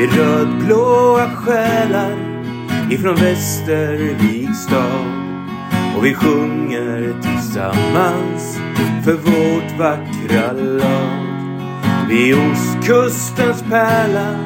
[0.00, 2.16] Vi är rödblåa själar
[2.90, 5.06] ifrån Västerviks stad.
[5.96, 8.58] Och vi sjunger tillsammans
[9.04, 11.26] för vårt vackra lag.
[12.08, 14.38] Vi är ostkustens pärla,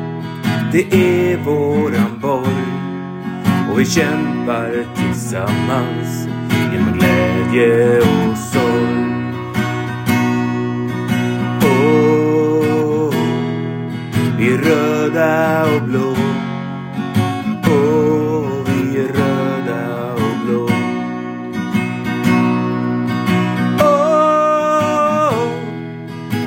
[0.73, 2.67] det är våran borg.
[3.73, 6.29] Och vi kämpar tillsammans
[6.73, 8.84] genom glädje och sorg.
[14.45, 16.17] Vi är röda och blå.
[17.67, 20.69] Åh, vi är röda och blå.
[23.81, 25.35] Åh,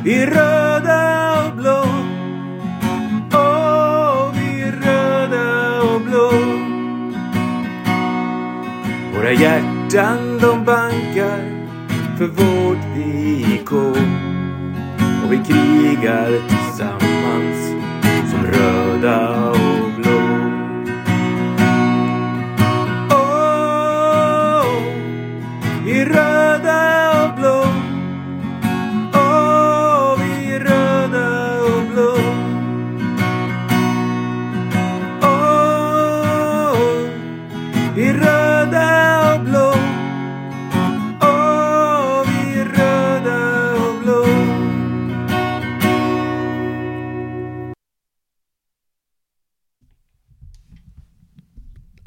[0.03, 1.85] vi är röda och blå.
[3.33, 6.31] Åh, vi är röda och blå.
[9.16, 11.67] Våra hjärtan de bankar
[12.17, 13.72] för vårt IK.
[15.23, 16.66] Och vi krigar tillsammans
[18.52, 19.56] rodau.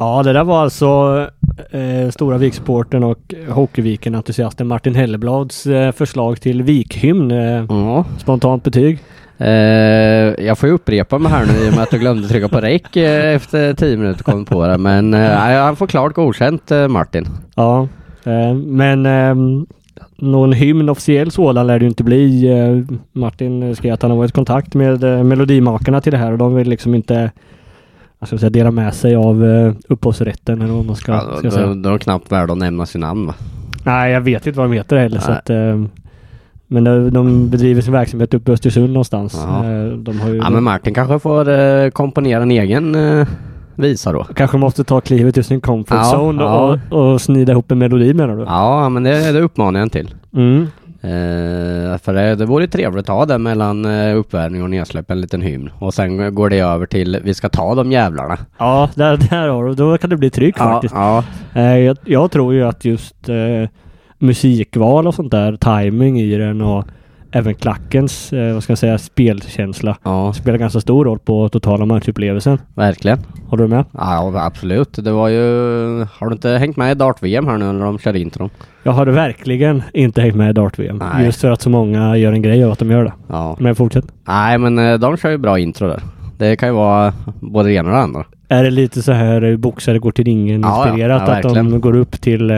[0.00, 1.20] Ja, det där var alltså
[1.70, 7.30] eh, Stora Viksporten och Hockeyviken-entusiasten Martin Helleblads eh, förslag till vikhymn.
[7.30, 8.04] Eh, Ja.
[8.18, 8.98] spontant betyg.
[9.38, 9.48] Eh,
[10.46, 12.60] jag får ju upprepa mig här nu i och med att jag glömde trycka på
[12.60, 14.78] räck eh, efter tio minuter kom på det.
[14.78, 17.26] Men eh, han får klart godkänt eh, Martin.
[17.54, 17.88] Ja,
[18.66, 19.02] men
[20.16, 22.46] någon hymn officiell sådan lär det ju inte bli.
[23.12, 26.54] Martin skrev att han har varit i kontakt med melodimakarna till det här och de
[26.54, 27.30] vill liksom inte
[28.20, 31.50] jag ska säga, dela med sig av eh, upphovsrätten eller vad man ska, Ja, ska
[31.50, 31.66] säga.
[31.66, 33.34] då är de knappt värda att nämna sin namn va?
[33.84, 35.18] Nej, jag vet inte vad de heter heller.
[35.18, 35.84] Så att, eh,
[36.66, 39.34] men de, de bedriver sin verksamhet uppe i Östersund någonstans.
[39.44, 43.26] Eh, de har ju, Ja men Martin kanske får eh, komponera en egen eh,
[43.74, 44.24] visa då.
[44.24, 46.78] kanske måste ta klivet ur sin comfort Ja, zone ja.
[46.90, 48.42] Och, och snida ihop en melodi menar du?
[48.42, 50.14] Ja men det, det uppmanar jag till.
[50.34, 50.66] Mm.
[51.02, 55.20] Eh, för det, det vore trevligt att ha det mellan eh, uppvärmning och nedsläpp, en
[55.20, 55.70] liten hymn.
[55.78, 58.38] Och sen går det över till vi ska ta de jävlarna.
[58.58, 59.74] Ja, där, där har du.
[59.74, 60.94] Då kan det bli tryck faktiskt.
[60.94, 61.24] ja.
[61.54, 63.68] Eh, jag, jag tror ju att just eh,
[64.18, 66.84] musikval och sånt där, timing i den och
[67.32, 71.86] även klackens, eh, vad ska jag säga, spelkänsla ja, spelar ganska stor roll på totala
[71.86, 72.58] matchupplevelsen.
[72.74, 73.18] verkligen.
[73.48, 73.84] Håller du med?
[73.92, 74.92] Ja absolut.
[75.04, 75.42] Det var ju...
[76.18, 78.50] Har du inte hängt med i Dart-VM här nu när de kör intron?
[78.82, 81.02] Jag har verkligen inte hängt med i Dart-VM.
[81.24, 83.12] Just för att så många gör en grej av att de gör det.
[83.28, 83.56] Ja.
[83.60, 84.04] Men fortsätt.
[84.28, 86.00] Nej men eh, de kör ju bra intro där.
[86.38, 88.24] Det kan ju vara både det ena och det andra.
[88.48, 90.88] Är det lite så här boxare går till ringen Ja, ja.
[90.88, 91.22] inspirerat?
[91.26, 92.56] Ja, att de går upp till eh,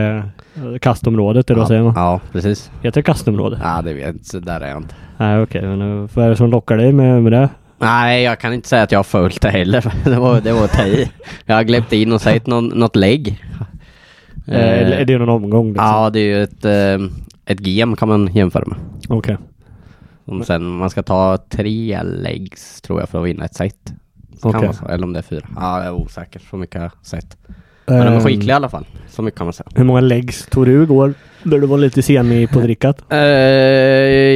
[0.80, 1.92] kastområdet eller vad säger man?
[1.96, 2.70] ja, precis.
[2.82, 3.60] Heter det kastområde?
[3.62, 4.40] Ja, det vet jag inte.
[4.40, 4.94] Där är jag inte.
[5.16, 7.48] Nej okej, men eh, vad är det som lockar dig med, med det?
[7.78, 9.94] Nej, jag kan inte säga att jag har följt det heller.
[10.04, 11.10] Det var, det var att ta i.
[11.46, 13.42] Jag har gläppt in och sett någon, något lägg.
[14.46, 15.68] Eh, eller är det någon omgång?
[15.68, 15.86] Liksom?
[15.86, 17.08] Ja, det är ju ett, eh,
[17.46, 18.78] ett gem kan man jämföra med.
[19.08, 19.36] Okej.
[20.24, 23.92] Om sen man ska ta tre legs tror jag för att vinna ett set.
[24.40, 24.72] Så.
[24.88, 25.48] Eller om det är fyra.
[25.56, 26.40] Ja, jag är osäker.
[26.50, 27.36] Så mycket sett.
[27.86, 28.86] Men de är Ehm, skickliga i alla fall.
[29.08, 29.66] Så mycket kan man säga.
[29.74, 31.14] Hur många legs tog du igår?
[31.44, 33.02] När du var lite semi på drickat?
[33.08, 33.18] Eh,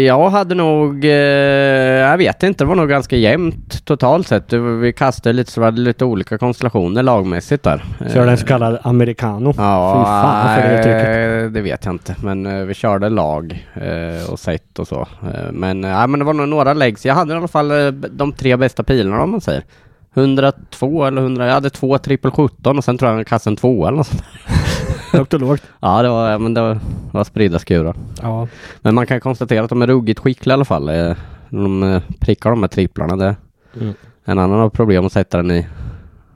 [0.06, 4.52] jag hade nog, eh, jag vet inte, det var nog ganska jämnt totalt sett.
[4.52, 7.84] Vi kastade lite så var det lite olika konstellationer lagmässigt där.
[7.98, 9.54] Körde en Eh, så kallad americano?
[9.56, 11.44] Ja, Fy fan för det uttrycket.
[11.46, 12.14] eh, det vet jag inte.
[12.22, 15.00] Men eh, vi körde lag eh, och set och så.
[15.00, 17.06] Eh, men, eh, ja, men det var nog några legs.
[17.06, 19.62] Jag hade i alla fall eh, de tre bästa pilarna om man säger.
[20.16, 23.56] 102 eller 100, jag hade två trippel 17 och sen tror jag jag kastade en
[23.56, 24.22] två eller något sånt.
[25.12, 25.62] Högt och lågt?
[25.80, 26.78] Ja, det var, men det var,
[27.10, 27.94] var spridda skurar.
[28.22, 28.48] Ja.
[28.80, 30.88] Men man kan konstatera att de är ruggigt skickliga i alla fall.
[30.88, 31.16] eh,
[31.50, 33.16] de eh, prickar de här tripplarna.
[33.16, 33.36] Det
[33.80, 33.94] Mm.
[34.24, 35.66] En annan har problem att sätta den i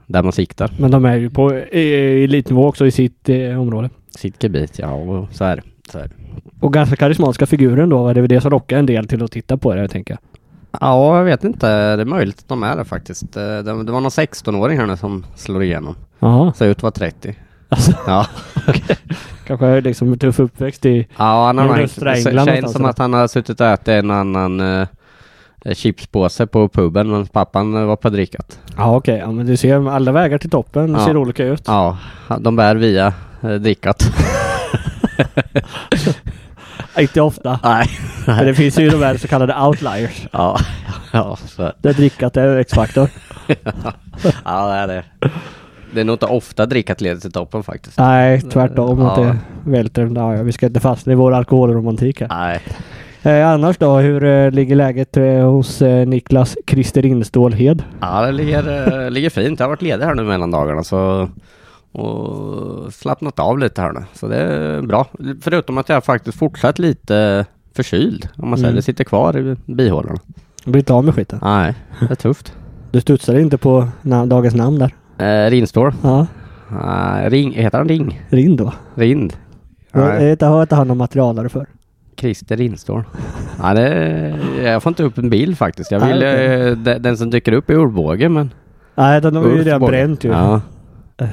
[0.07, 0.71] där man siktar.
[0.79, 3.89] Men de är ju på elitnivå också i sitt eh, område.
[4.09, 5.63] Sitt gebit, ja och så är det.
[5.91, 6.13] Så är det.
[6.59, 8.13] Och ganska karismatiska figuren då.
[8.13, 10.19] Det är väl det som lockar en del till att titta på det, tänker jag.
[10.79, 11.95] Ja, jag vet inte.
[11.95, 13.37] Det är möjligt att de är det faktiskt.
[13.37, 15.95] Eh, Det, det var någon 16-åring här nu som slår igenom.
[16.19, 16.53] Jaha.
[16.53, 17.35] Ser ut att vara 30.
[17.69, 18.25] Alltså, Ja,
[19.47, 21.07] kanske liksom en tuff uppväxt i...
[21.17, 21.77] ja han har
[22.45, 24.87] känns som att han har suttit och ätit en annan eh,
[25.73, 28.59] chipspåse på puben men pappan eh, var på drickat.
[28.77, 31.05] Ja okej, ja, men du ser alla vägar till toppen Ja.
[31.05, 31.63] ser olika ut.
[31.67, 31.97] Ja,
[32.39, 34.03] de bär via eh, drickat.
[36.99, 37.59] Inte ofta.
[37.63, 37.87] Nej.
[38.27, 40.27] Men det finns ju de här så kallade outliers.
[40.31, 40.57] Ja,
[41.13, 41.71] Ja, så.
[41.81, 43.09] Det drickat är X-faktor.
[44.45, 45.03] ja, det är det.
[45.93, 47.97] Det är nog inte ofta drickat leder till toppen faktiskt.
[47.99, 49.05] Nej, tvärtom.
[49.05, 49.23] Att Ja.
[49.23, 49.37] det
[49.71, 50.11] välter.
[50.15, 52.27] Ja, ja, vi ska inte fastna i vår alkoholromantik här.
[52.29, 52.61] Nej.
[53.23, 57.83] Eh, annars då, hur eh, ligger läget eh, hos eh, Niklas Christer Indstålhed?
[58.01, 59.59] Ja, det ligger, eh, ligger fint.
[59.59, 61.29] Jag har varit ledig här nu mellan dagarna så
[61.91, 64.03] och slappnat av lite här nu.
[64.13, 65.07] Så det är bra.
[65.41, 67.45] Förutom att jag faktiskt fortsatt lite
[67.75, 68.29] förkyld.
[68.37, 68.75] Om man säger Mm.
[68.75, 70.19] det sitter kvar i bihålorna.
[70.65, 71.39] Du blir inte av med skiten?
[71.41, 72.53] Nej, det är tufft.
[72.91, 74.93] Du studsade inte på na- dagens namn där?
[75.45, 75.93] Eh, Rindstål.
[76.03, 76.27] Ja,
[76.85, 78.21] Nej, ring, heter han Ring?
[78.29, 78.73] Rind då.
[78.95, 79.33] Rind?
[79.91, 81.65] Jag inte, inte han någon materialare för?
[82.17, 83.03] Christer Rindstål.
[83.61, 85.91] Ja, det, jag får inte upp en bild faktiskt.
[85.91, 86.67] Jag vill, okej.
[86.69, 88.53] eh, de- den som dyker upp är Ordbåge men...
[88.95, 90.29] Nej, den har vi ju redan bränt ju.
[90.29, 90.61] Ja.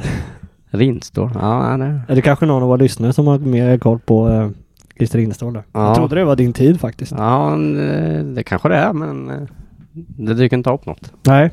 [0.70, 1.30] Rindstål.
[1.34, 2.00] Ja, nej.
[2.08, 4.50] Är det kanske någon av våra lyssnare som har mer koll på uh,
[4.96, 5.62] Christer Indstål då?
[5.72, 5.86] Ja.
[5.86, 7.12] Jag trodde det var din tid faktiskt.
[7.16, 9.36] Ja, eh, det kanske det är men eh,
[9.92, 11.12] det dyker inte upp något.
[11.26, 11.50] Nej.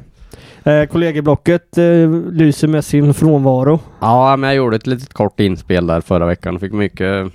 [0.63, 3.79] Eh, kollegieblocket eh, lyser med sin frånvaro.
[3.99, 7.31] Ja, men jag gjorde ett litet kort inspel där förra veckan och fick mycket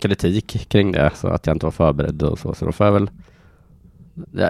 [0.00, 2.54] kritik kring det så att jag inte var förberedd och så.
[2.54, 3.10] Så då får jag väl...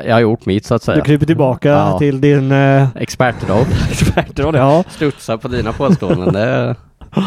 [0.06, 0.96] Jag, har gjort mitt så att säga.
[0.96, 1.98] Du kryper tillbaka Ja.
[1.98, 3.64] till din eh, Expertroll.
[3.90, 4.54] expertroll.
[4.54, 4.84] Ja.
[4.88, 6.32] Studsa på dina påståenden.
[6.32, 6.74] Det,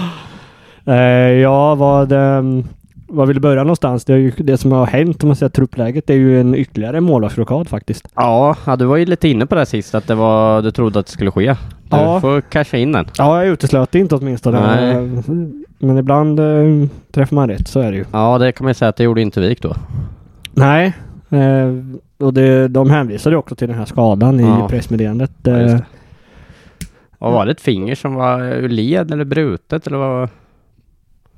[0.85, 0.95] Eh,
[1.41, 2.63] ja, vad, ehm,
[3.07, 4.05] vad vill du börja någonstans?
[4.05, 7.01] Det, är ju, det som har hänt om man säger truppläget är ju en ytterligare
[7.01, 8.07] målvaktsblockad faktiskt.
[8.15, 10.99] ja, ja, du var ju lite inne på det sist att det var, du trodde
[10.99, 11.45] att det skulle ske.
[11.89, 12.21] Du Ja.
[12.21, 13.05] får casha in den.
[13.17, 14.59] Ja, jag uteslöt det inte åtminstone.
[14.61, 14.95] Nej.
[14.95, 15.23] Eh,
[15.79, 18.05] Men ibland eh, träffar man rätt, så är det ju.
[18.11, 19.75] Ja, det kan man säga att det gjorde inte Vik då.
[20.53, 20.93] Nej.
[21.29, 21.67] Eh,
[22.21, 24.65] och det, de hänvisade också till den här skadan Ja.
[24.65, 25.31] i pressmeddelandet.
[25.43, 25.73] Ja, just
[27.19, 30.29] Eh, var det ett finger som var ur led eller brutet eller vad?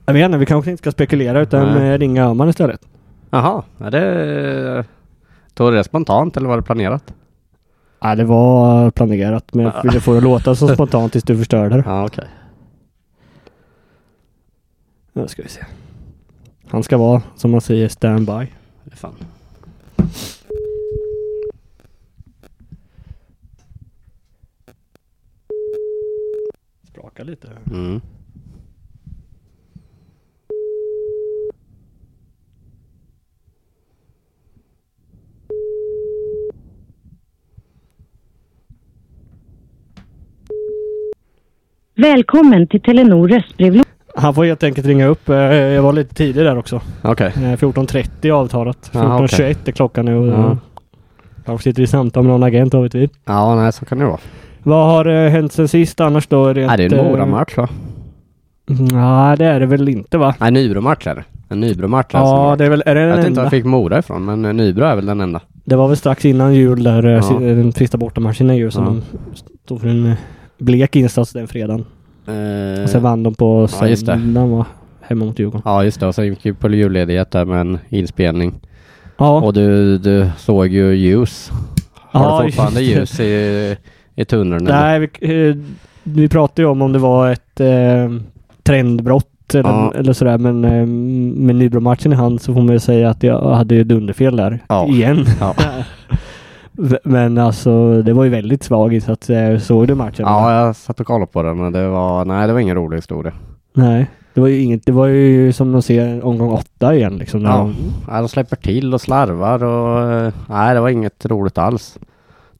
[0.05, 1.89] jag vet inte, vi kanske inte ska spekulera utan Nej.
[1.89, 2.81] eh, ringa Öhman istället.
[3.29, 4.85] Jaha, är det...
[5.53, 7.13] Tog det spontant eller var det planerat?
[7.99, 11.37] Ja, det var planerat men jag ville få det att låta så spontant tills du
[11.37, 11.83] förstörde det.
[11.85, 12.27] Ja, okej.
[15.13, 15.61] Nu ska vi se.
[16.69, 18.47] Han ska vara, som man säger, standby.
[18.95, 19.15] Fan.
[27.23, 27.47] Lite.
[27.71, 28.01] Mm.
[41.95, 43.89] Välkommen till Telenor röstbrevlåda.
[44.15, 45.29] Han får helt enkelt ringa upp.
[45.29, 46.81] Eh, Jag var lite tidig där också.
[47.01, 47.27] Okej.
[47.35, 48.89] Eh, 14.30 avtalat.
[48.93, 50.27] Jaha, 14.21 är klockan nu.
[50.27, 50.57] Ja.
[51.45, 53.09] Kanske sitter i samtal med någon agent, vad vet vi.
[53.25, 54.19] Ja, nej så kan det vara.
[54.63, 56.53] Vad har eh, hänt sen sist annars då?
[56.53, 57.69] Rent, Nej, det är en eh, Mora-match va?
[58.67, 60.35] Nej, det är det väl inte va?
[60.39, 61.23] Nej, Nybro-match är det.
[61.49, 63.45] En Nybro-match är Ja, har- det är väl är det Jag den vet inte var
[63.45, 65.41] jag fick Mora ifrån, men eh, Nybro är väl den enda.
[65.65, 67.39] Det var väl strax innan jul där, eh, Ja.
[67.39, 68.89] den sista bortamatchen i jul som Ja.
[68.89, 69.01] de
[69.65, 70.13] stod för en
[70.57, 71.85] blek insats den fredagen.
[72.27, 74.65] Eh, Och sen vann de på ja, söndagen va?
[75.01, 75.61] Hemma mot Djurgården.
[75.65, 76.07] Ja, just det.
[76.07, 78.53] Och sen gick vi på julledighet där med en inspelning.
[79.17, 81.51] Ja, Och du, du såg ju ljus.
[81.93, 83.75] Har Ja, du fortfarande ljus i,
[84.15, 84.63] i tunneln?
[84.63, 85.55] nej vi, eh,
[86.03, 88.09] vi pratade ju om om det var ett eh,
[88.63, 89.93] trendbrott eller, Ja.
[89.95, 90.85] eller sådär men eh,
[91.45, 94.59] med Nybro-matchen i hand så får man ju säga att jag hade ju dunderfel där.
[94.69, 94.87] Ja.
[94.87, 95.25] Igen.
[95.39, 95.55] Ja.
[97.03, 99.29] Men alltså det var ju väldigt svag insats.
[99.29, 100.25] Eh, Såg du matchen?
[100.27, 102.97] ja, jag satt och kollade på den och det var, nej det var ingen rolig
[102.97, 103.33] historia.
[103.73, 104.07] Nej.
[104.33, 107.43] Det var ju inget, det var ju som att se omgång åtta igen liksom.
[107.43, 107.57] när Ja.
[107.57, 107.75] de-
[108.07, 111.97] Ja, de släpper till och slarvar och eh, nej det var inget roligt alls.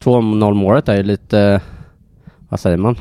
[0.03, 1.61] 2-0 målet är ju lite,
[2.49, 2.95] vad säger man?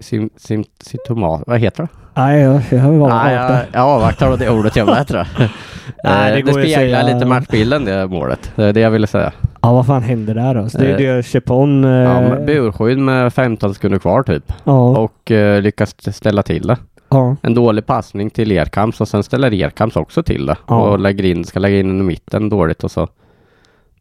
[0.00, 1.88] Sim, sim, symptomat, vad heter det?
[2.14, 4.86] Nej, jag, jag Nej, jag, jag avvaktar det ordet jag.
[6.04, 8.52] Nej, det Eh, går ju att speglar säga- lite matchbilden det målet.
[8.56, 9.32] Det är det jag ville säga.
[9.62, 10.68] Ja, vad fan hände där då?
[10.68, 11.84] Så det är Eh, det Chepon...
[11.84, 14.52] Eh, Ja, burskydd med 15 sekunder kvar typ.
[14.64, 16.76] ja, Och eh, lyckas ställa till det.
[17.08, 17.36] ja.
[17.42, 20.56] En dålig passning till Erkams och sen ställer Erkams också till det.
[20.66, 20.80] Ja.
[20.80, 23.08] Och lägger in, ska lägga in den i mitten dåligt och så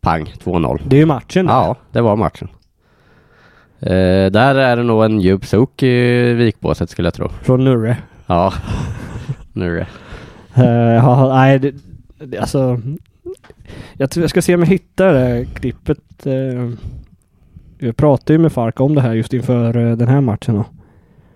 [0.07, 0.81] pang 2-0.
[0.85, 1.45] Det är ju matchen.
[1.45, 1.53] där.
[1.53, 2.47] Ja, det var matchen.
[3.79, 7.29] Eh, där är det nog en djup suck i vikbåset skulle jag tro.
[7.29, 7.97] Från Nurre.
[8.27, 8.53] Ja,
[9.53, 9.87] nu är det.
[10.61, 11.73] Uh, ja, nej, det,
[12.25, 12.81] det, alltså...
[13.93, 16.25] Jag tror jag ska se om jag hittar det här klippet.
[16.25, 16.69] eh,
[17.79, 20.55] jag pratade ju med Fark om det här just inför eh, den här matchen.
[20.55, 20.65] Då.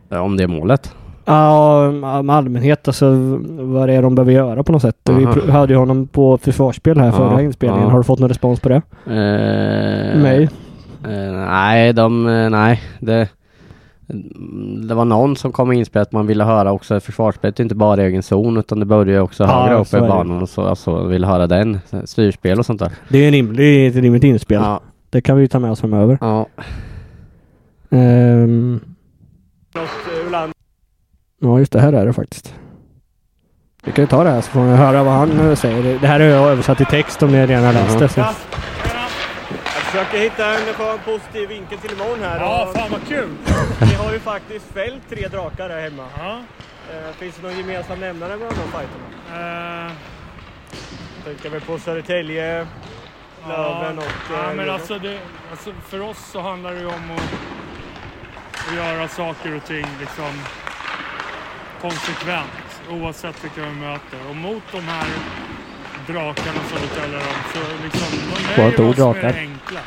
[0.10, 0.96] Ja, Om det målet.
[1.26, 1.92] Ja,
[2.24, 3.10] med allmänhet alltså
[3.50, 4.96] vad det är de behöver göra på något sätt.
[5.04, 5.34] Vi Aha.
[5.34, 7.84] pr- hade ju honom på försvarsspel här Ja, förra inspelningen.
[7.84, 7.90] ja.
[7.92, 8.76] Har du fått någon respons på det?
[9.06, 10.50] Eh, Nej.
[11.04, 13.30] Eh, nej, de, eh, nej, det,
[14.88, 18.06] det var någon som kom in att man ville höra också försvarsspelet, inte bara i
[18.06, 21.04] egen zon utan det började ju också Ja, högre upp i banan och så, alltså
[21.04, 22.92] ville höra den, styrspel och sånt där.
[23.10, 24.62] Det är, en rim, det är ett rimligt inspel.
[24.62, 26.18] Ja, Det kan vi ju ta med oss framöver.
[26.22, 26.46] ja.
[27.90, 28.80] Ehm,
[31.42, 32.54] ja, just det här är det faktiskt.
[33.84, 36.00] Vi kan ju ta det här så får ni höra vad han eh, säger.
[36.00, 38.10] Det här är jag översatt i text om ni redan har läst det.
[38.10, 38.20] Så.
[38.20, 38.36] Jag
[39.66, 42.40] försöker hitta en få en positiv vinkel till imorgon här.
[42.40, 43.30] Ja, och fan vad kul!
[43.80, 46.06] Vi har ju faktiskt fällt tre drakar här hemma.
[46.18, 46.40] Ja.
[46.92, 49.86] Eh, finns det någon gemensam nämnare mellan de fighterna?
[49.88, 49.92] Eh,
[51.26, 52.68] Tänker vi på Södertälje,
[53.48, 54.04] Löven och...
[54.34, 55.20] ja, eh, men alltså, det,
[55.52, 57.34] alltså för oss så handlar det ju om att,
[58.70, 60.32] att göra saker och ting liksom
[61.82, 64.30] konsekvent oavsett vilka vi möter.
[64.30, 65.08] Och mot de här
[66.08, 68.08] drakarna som vi talar om så liksom,
[68.56, 69.80] Skönt nöjer vi oss med det enkla.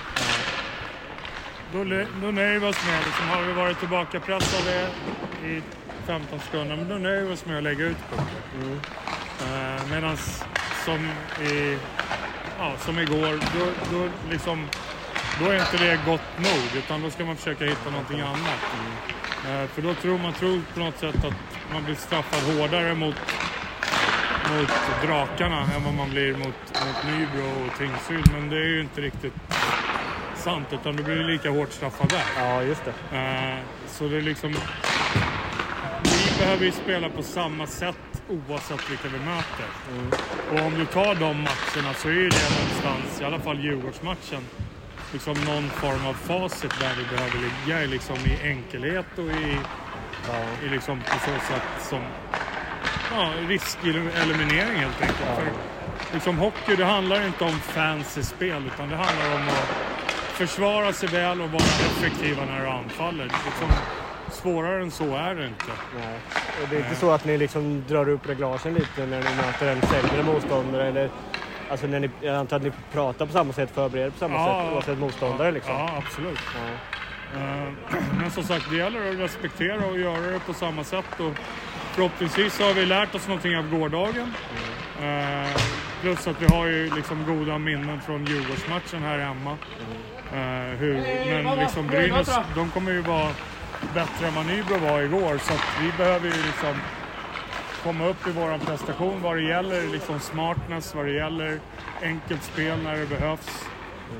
[1.73, 4.89] Då, nöjer vi oss med, liksom, har vi varit tillbaka pressade
[5.45, 5.63] i
[6.07, 8.81] 15 sekunder, men då nöjer vi oss med att lägga ut pucken.
[9.43, 10.17] Uh, Medan
[10.85, 11.09] som,
[11.47, 11.79] i,
[12.59, 14.67] ja, som igår, då, då, liksom,
[15.41, 18.61] då är inte det gott nog utan då ska man försöka hitta någonting annat.
[19.49, 21.35] Eh, för då tror man tror på något sätt att
[21.73, 23.15] man blir straffad hårdare mot,
[24.51, 24.71] mot
[25.07, 26.47] drakarna än vad man blir mot,
[26.87, 28.33] mot Nybro och Tingsryd.
[28.33, 29.35] Men det är ju inte riktigt
[30.37, 32.25] sant utan du blir lika hårt straffad där.
[32.37, 33.17] Ja, just det.
[33.19, 34.55] Eh, Så det är liksom...
[36.03, 39.67] Vi behöver ju spela på samma sätt oavsett vilka vi möter.
[40.53, 44.45] Och om du tar de matcherna så är det någonstans, i alla fall Djurgårdsmatchen,
[45.13, 49.59] liksom någon form av facit där vi behöver ligga liksom i enkelhet och i,
[50.67, 52.01] i liksom på så sätt som
[53.17, 55.19] ja, riskeliminering helt enkelt.
[55.37, 55.47] För
[56.15, 59.69] liksom hockey, det handlar inte om fancy spel utan det handlar om att
[60.33, 63.25] försvara sig väl och vara effektiva när du anfaller.
[63.25, 63.69] Liksom,
[64.33, 65.65] svårare än så är det inte.
[65.99, 66.19] Nej.
[66.63, 69.67] Och det är inte så att ni liksom drar upp reglagen lite när ni möter
[69.67, 70.89] en sämre motståndare?
[70.89, 71.11] Eller,
[71.71, 74.63] alltså när ni, jag antar att ni pratar på samma sätt, förbereder på samma Ja,
[74.65, 75.73] sätt oavsett motståndare liksom?
[75.75, 76.39] Ja, absolut.
[76.55, 76.61] Ja.
[77.35, 81.21] Eh, men som sagt, det gäller att respektera och göra det på samma sätt.
[81.21, 81.33] Och
[81.93, 84.33] förhoppningsvis har vi lärt oss någonting av gårdagen.
[85.03, 85.61] Eh,
[86.01, 89.57] plus att vi har ju liksom goda minnen från Djurgårdsmatchen här hemma.
[90.33, 90.95] Eh, hur,
[91.45, 93.29] men liksom Brynäs, de kommer ju vara
[93.95, 95.39] bättre än vad Nybro var igår.
[95.39, 96.75] Så att vi behöver ju liksom
[97.83, 101.61] komma upp i vår prestation vad det gäller liksom smartness, vad det gäller
[102.03, 103.65] enkelt spel när det behövs.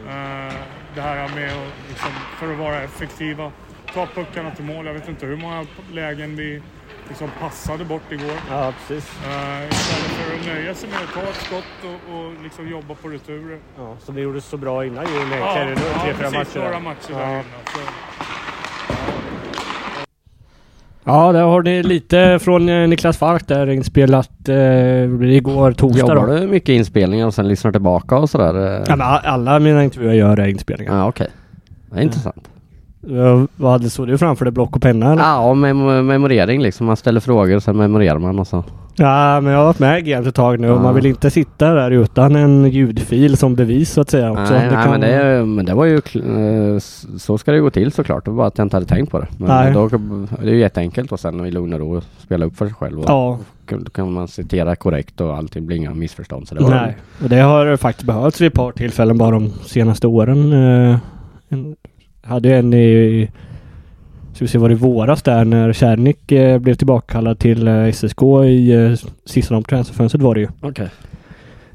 [0.09, 0.55] Eh,
[0.95, 3.53] det här med att liksom, för att vara effektiva,
[3.95, 4.87] ta puckarna till mål.
[4.87, 6.63] Jag vet inte hur många lägen vi
[7.09, 8.33] liksom passade bort igår.
[8.51, 9.17] ja, precis.
[9.27, 11.65] Uh, istället för att nöja sig med att ta ett skott
[12.09, 13.59] och, och liksom jobba på returer.
[13.79, 15.37] Ja, som ni gjorde så bra innan ju Ja.
[15.37, 16.35] Ja, ja, tre, fyra precis.
[16.35, 16.59] matcher.
[16.59, 16.81] Några där.
[16.81, 17.19] matcher Ja.
[17.19, 17.45] där innan.
[17.65, 17.81] Så,
[21.07, 24.57] Ja, där har ni lite från eh, Niklas Falk där inspelat eh,
[25.35, 25.99] igår torsdag.
[26.01, 26.27] Jobbar Då.
[26.35, 28.67] du mycket inspelningar och sen lyssnar tillbaka och sådär?
[28.77, 28.83] eh?
[28.89, 30.97] Ja, men alla mina intervjuer gör är inspelningar.
[30.99, 31.29] Ja, okej.
[31.91, 32.49] Det är intressant.
[33.07, 33.47] Ja.
[33.57, 34.53] Vad hade så du framför dig?
[34.53, 35.23] Block och penna eller?
[35.23, 36.87] Ja, mem- memorering liksom.
[36.87, 38.65] Man ställer frågor och sen memorerar man och så.
[38.97, 40.83] Ja, men jag har varit med i gamet ett tag nu och Ja.
[40.83, 44.53] man vill inte sitta där utan en ljudfil som bevis så att säga också.
[44.55, 45.97] Nej, nej kan- men, det, men det var ju...
[45.97, 46.79] eh,
[47.19, 48.25] Så ska det gå till såklart.
[48.25, 49.27] Det var bara att jag inte hade tänkt på det.
[49.39, 49.73] Men Nej.
[49.73, 52.75] då, det är ju jätteenkelt och sen i lugn och ro spela upp för sig
[52.75, 52.99] själv.
[52.99, 56.49] Och Ja, Då kan man citera korrekt och allting blir inga missförstånd.
[56.49, 56.97] Så det nej.
[57.23, 60.53] Och det har faktiskt behövts vid ett par tillfällen bara de senaste åren.
[60.53, 60.97] Eh,
[61.49, 61.77] en,
[62.23, 63.31] hade ju en i...
[64.35, 68.23] Ska vi se, var det våras där när Kärnik eh, blev tillbakakallad till eh, SSK
[68.47, 68.93] i eh,
[69.25, 70.49] sista transferfönstret var det ju.
[70.61, 70.89] Okej.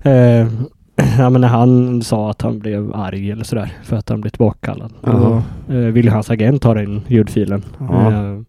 [0.02, 0.48] Eh,
[1.20, 4.30] ja men när han sa att han blev arg eller sådär för att han blev
[4.32, 4.94] tillbakakallad.
[5.02, 7.64] Då eh, ville hans agent ta in ljudfilen.
[7.80, 8.08] Ja.
[8.12, 8.40] Eh,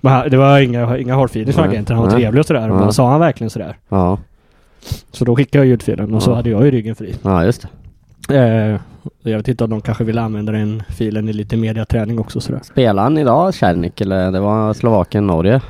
[0.00, 1.96] men han- det var inga, inga hard feelings från agenten.
[1.96, 2.68] Han var trevlig och sådär.
[2.68, 3.76] Men sa han verkligen sådär?
[3.88, 4.18] Ja.
[5.12, 7.14] Så då skickade jag ljudfilen och så hade jag ju ryggen fri.
[7.22, 7.68] ja, just det.
[8.30, 8.80] Eh,
[9.22, 12.60] jag vet inte om de kanske vill använda den filen i lite mediaträning också sådär.
[12.64, 15.60] Spelade han idag, Kärnik, eller det var Slovakien-Norge?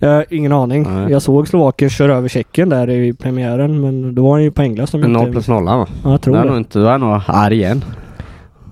[0.00, 0.82] Eh, ingen aning.
[0.82, 1.12] Nej.
[1.12, 4.92] Jag såg Slovakien köra över Tjeckien där i premiären men då var han ju poänglös
[4.92, 5.32] jag 0 inte...
[5.32, 5.86] plus 0 va?
[6.04, 6.48] Ja, jag tror Då är det.
[6.50, 7.84] nog inte, då är jag nog arg igen.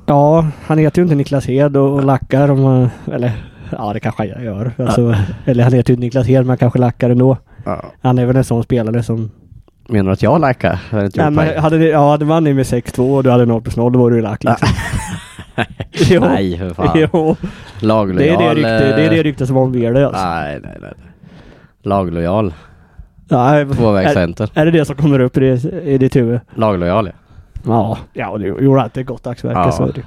[0.06, 3.32] Ja, han heter ju inte Niklas Hed och, och lackar om man, Eller
[3.70, 4.72] ja, det kanske han gör.
[4.78, 5.14] Alltså,
[5.44, 7.36] eller han heter ju Niklas Hed men han kanske lackar ändå.
[7.64, 7.82] Ja.
[8.02, 9.30] Han är väl en sån spelare som...
[9.92, 10.78] Menar du att jag lackar?
[10.90, 13.46] Jag inte gjort men hade ni, ja, hade man ni med 6-2 och du hade
[13.46, 14.68] 0 plus 0 då var du ju lack liksom.
[15.92, 16.20] Jo.
[16.20, 16.90] Nej, för fan.
[16.94, 18.38] Jo, det är Laglojal.
[18.38, 20.24] det rykte, det är det rykte som omger det alltså.
[20.24, 20.92] Nej, nej, nej.
[21.82, 22.54] Laglojal.
[23.28, 24.50] Nej, är, Tvåvägscenter.
[24.54, 26.40] är det det som kommer upp i, det, i ditt huvud?
[26.54, 27.12] Laglojal ja.
[27.66, 29.72] Ja, ja det gjorde alltid ett gott dagsverke Ja.
[29.72, 30.02] så är det.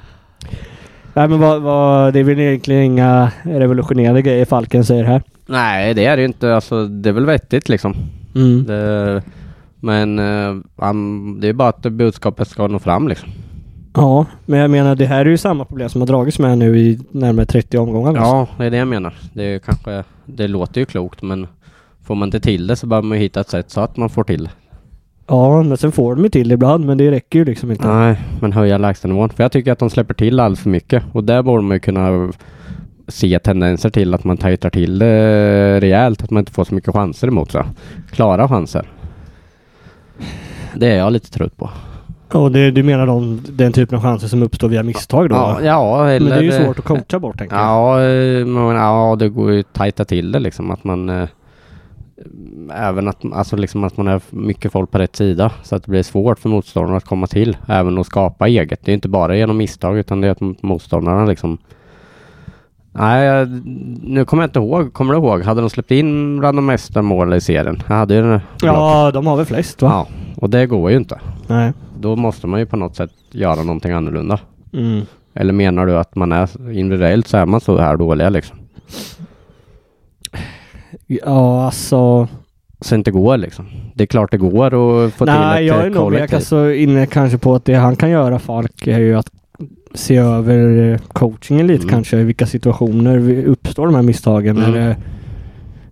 [1.14, 5.22] Nej men vad, vad, det är väl egentligen inga revolutionerande grejer Falken säger här.
[5.46, 6.56] Nej, det är det ju inte.
[6.56, 7.96] Alltså, det är väl vettigt liksom.
[8.36, 8.66] Mm.
[8.66, 9.22] Det,
[9.86, 10.20] men
[10.78, 13.30] han- det är bara att budskapet ska nå fram liksom.
[13.94, 16.78] Ja, men jag menar det här är ju samma problem som har dragits med nu
[16.80, 18.10] i närmare 30 omgångar.
[18.10, 18.24] alltså.
[18.24, 19.14] Ja, det är det jag menar.
[19.34, 21.48] Det är kanske, det låter ju klokt men
[22.04, 24.10] får man inte till det så behöver man ju hitta ett sätt så att man
[24.10, 24.50] får till det.
[25.28, 27.88] ja, men sen får de ju till det ibland men det räcker ju liksom inte.
[27.88, 29.30] Nej, men höja lägstanivån.
[29.30, 31.04] För jag tycker att de släpper till alldeles för mycket.
[31.12, 32.32] Och där borde man ju kunna
[33.08, 36.24] se tendenser till att man tajtar till det rejält.
[36.24, 37.64] Att man inte får så mycket chanser emot sig.
[38.12, 38.86] Klara chanser.
[40.76, 41.70] Det är jag lite trött på.
[42.32, 45.36] Och det, du menar de, den typen av chanser som uppstår via misstag då?
[45.36, 46.30] Ja, ja eller...
[46.30, 47.66] men det är ju svårt att coacha bort tänker jag.
[47.66, 50.72] Ja, eh, men, ja, det går ju att tajta till det liksom.
[50.72, 51.10] Att man...
[51.10, 51.28] Eh,
[52.74, 55.52] även att, alltså liksom att man har mycket folk på rätt sida.
[55.64, 57.58] Så att det blir svårt för motståndarna att komma till.
[57.68, 58.80] Även att skapa eget.
[58.86, 61.58] Det är inte bara genom misstag utan det är att motståndarna liksom...
[62.98, 63.46] Nej,
[64.02, 64.94] nu kommer jag inte ihåg.
[64.94, 65.42] Kommer du ihåg?
[65.44, 67.84] Hade de släppt in bland de mesta mål i serien?
[67.88, 68.40] Jag hade ju den.
[68.62, 69.90] Ja, de har väl flest va?
[69.90, 70.08] ja.
[70.36, 71.20] Och det går ju inte.
[71.48, 71.74] Nej.
[72.00, 74.40] Då måste man ju på något sätt göra någonting annorlunda.
[74.74, 75.02] Mm.
[75.34, 78.58] Eller menar du att man är individuellt så är man så här dåliga liksom?
[81.08, 82.28] Ja, alltså.
[82.82, 83.66] Så inte går liksom.
[83.96, 86.36] Det är klart det går att få till Nej, ett jag eh, är nog kollektiv.
[86.36, 89.30] alltså inne kanske på att det han kan göra Falk är ju att
[89.96, 91.94] se över eh, coachingen lite Mm.
[91.96, 92.18] kanske.
[92.20, 94.58] I vilka situationer uppstår de här misstagen.
[94.58, 94.72] Mm.
[94.72, 94.96] När, det,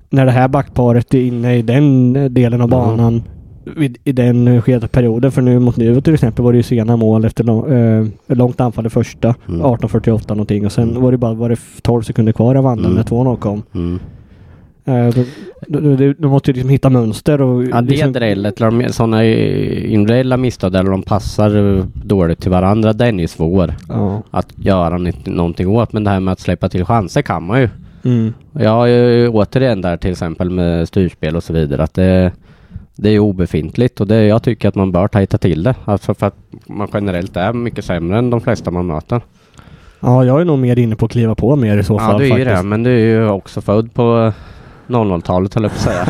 [0.09, 2.79] när det här backparet är inne i den eh, delen av Mm.
[2.97, 3.23] banan.
[3.77, 5.31] vid- I den eh, skeda perioden.
[5.31, 8.61] För nu mot Nuvo till exempel var det ju sena mål efter lång, eh, långt
[8.61, 9.35] anfall i första.
[9.47, 9.61] Mm.
[9.61, 10.65] 18.48 någonting.
[10.65, 12.91] Och sen var det bara var det 12 sekunder kvar av Mm.
[12.91, 13.63] när 2-0 kom.
[14.85, 15.09] Eh,
[15.67, 17.63] då, då, då måste du liksom hitta mönster och...
[17.63, 22.51] Ja, det liksom, är eller de, sådana individuella misstag där de passar eh, dåligt till
[22.51, 22.93] varandra.
[22.93, 24.23] Den är ju svår ja.
[24.31, 25.93] att göra nå- någonting åt.
[25.93, 27.69] Men det här med att släppa till chanser kan man ju.
[28.05, 28.33] Mm.
[28.87, 31.83] Ju återigen där till exempel med styrspel och så vidare.
[31.83, 32.31] Att det,
[32.95, 35.75] det är ju obefintligt och det, jag tycker att man bör tajta till det.
[35.85, 39.21] Alltså för att man generellt är mycket sämre än de flesta man möter.
[39.99, 42.19] Ja, jag är nog mer inne på att kliva på mer i så Ja, fall
[42.19, 42.63] du är ju faktiskt.
[42.63, 42.67] det.
[42.67, 44.33] Men du är ju också född på
[44.87, 46.07] 00-talet höll jag på att säga.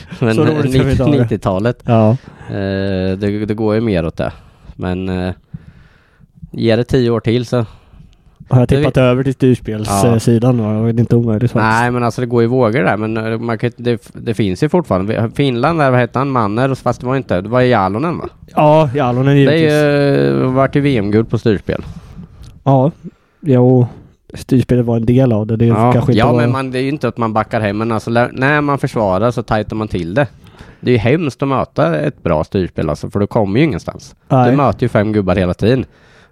[0.20, 1.24] men så roligt ska vi ta det.
[1.24, 1.82] 90-talet.
[1.84, 2.10] Ja.
[2.48, 4.32] Eh, det, det går ju mer åt det.
[4.76, 5.34] Men eh,
[6.52, 7.66] ge det tio år till så.
[8.50, 10.64] Har jag Det tippat över till styrspelssidan Ja.
[10.72, 10.82] då?
[10.82, 11.70] Det är inte omöjligt faktiskt.
[11.78, 12.96] Nej men alltså det går i vågor där.
[12.96, 15.30] Men eh, man kan, det, det finns ju fortfarande.
[15.34, 16.30] Finland där, vad hette han?
[16.30, 16.74] Manner?
[16.74, 17.40] Fast det var inte.
[17.40, 18.28] Det var Jalonen va?
[18.56, 19.72] Ja, Jalonen Det givetvis.
[19.72, 21.84] är ju varit VM-guld på styrspel.
[22.64, 22.90] Ja,
[23.40, 23.86] jo.
[24.34, 25.56] Styrspelet var en del av det.
[25.56, 26.40] Det Ja, kanske inte ja var...
[26.40, 27.78] men man, det är ju inte att man backar hem.
[27.78, 30.26] Men alltså när man försvarar så tajtar man till det.
[30.80, 33.10] Det är ju hemskt att möta ett bra styrspel alltså.
[33.10, 34.14] För du kommer ju ingenstans.
[34.28, 34.50] Nej.
[34.50, 35.84] Du möter ju fem gubbar hela tiden.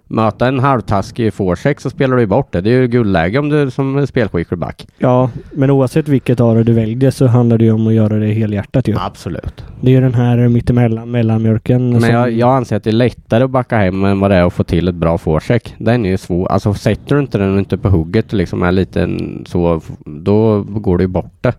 [0.07, 2.61] Möta en halvtaskig forecheck så spelar du ju bort det.
[2.61, 4.87] Det är ju guldläge om du som spelskicklig back.
[4.97, 8.15] Ja, men oavsett vilket av det du väljer så handlar det ju om att göra
[8.15, 8.95] det helhjärtat ju.
[8.99, 9.63] Absolut.
[9.81, 12.09] Det är ju den här mittemellan, mellanmjölken Men som...
[12.09, 14.53] jag, jag anser att det är lättare att backa hem än vad det är att
[14.53, 15.75] få till ett bra forecheck.
[15.77, 16.51] Den är ju svår.
[16.51, 19.09] Alltså sätter du inte den inte på hugget liksom är lite
[19.45, 21.53] så, då går det ju bort det.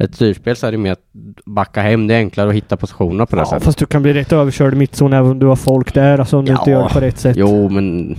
[0.00, 1.02] Ett styrspel så är det mer att
[1.46, 2.06] backa hem.
[2.06, 3.62] Det är enklare att hitta positioner på det Ja, sättet.
[3.64, 6.18] fast du kan bli rätt överkörd i mittzon även om du har folk där.
[6.18, 6.76] Alltså om du inte Ja.
[6.78, 7.36] gör det på rätt sätt.
[7.36, 8.16] Jo, men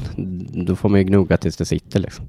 [0.65, 2.25] då får man ju gnugga tills det sitter liksom.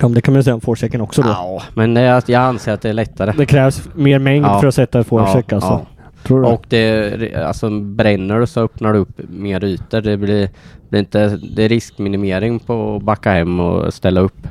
[0.00, 1.28] Ja, men det kan man ju säga om forechecken också då.
[1.28, 3.32] Ja, men det är, jag anser att det är lättare.
[3.36, 4.60] Det krävs mer mängd Ja.
[4.60, 5.86] för att sätta ett forecheck alltså.
[6.26, 6.48] Tror du?
[6.48, 10.00] Och det, alltså bränner du så öppnar du upp mer ytor.
[10.00, 10.48] Det blir,
[10.88, 14.46] blir inte, det är riskminimering på att backa hem och ställa upp.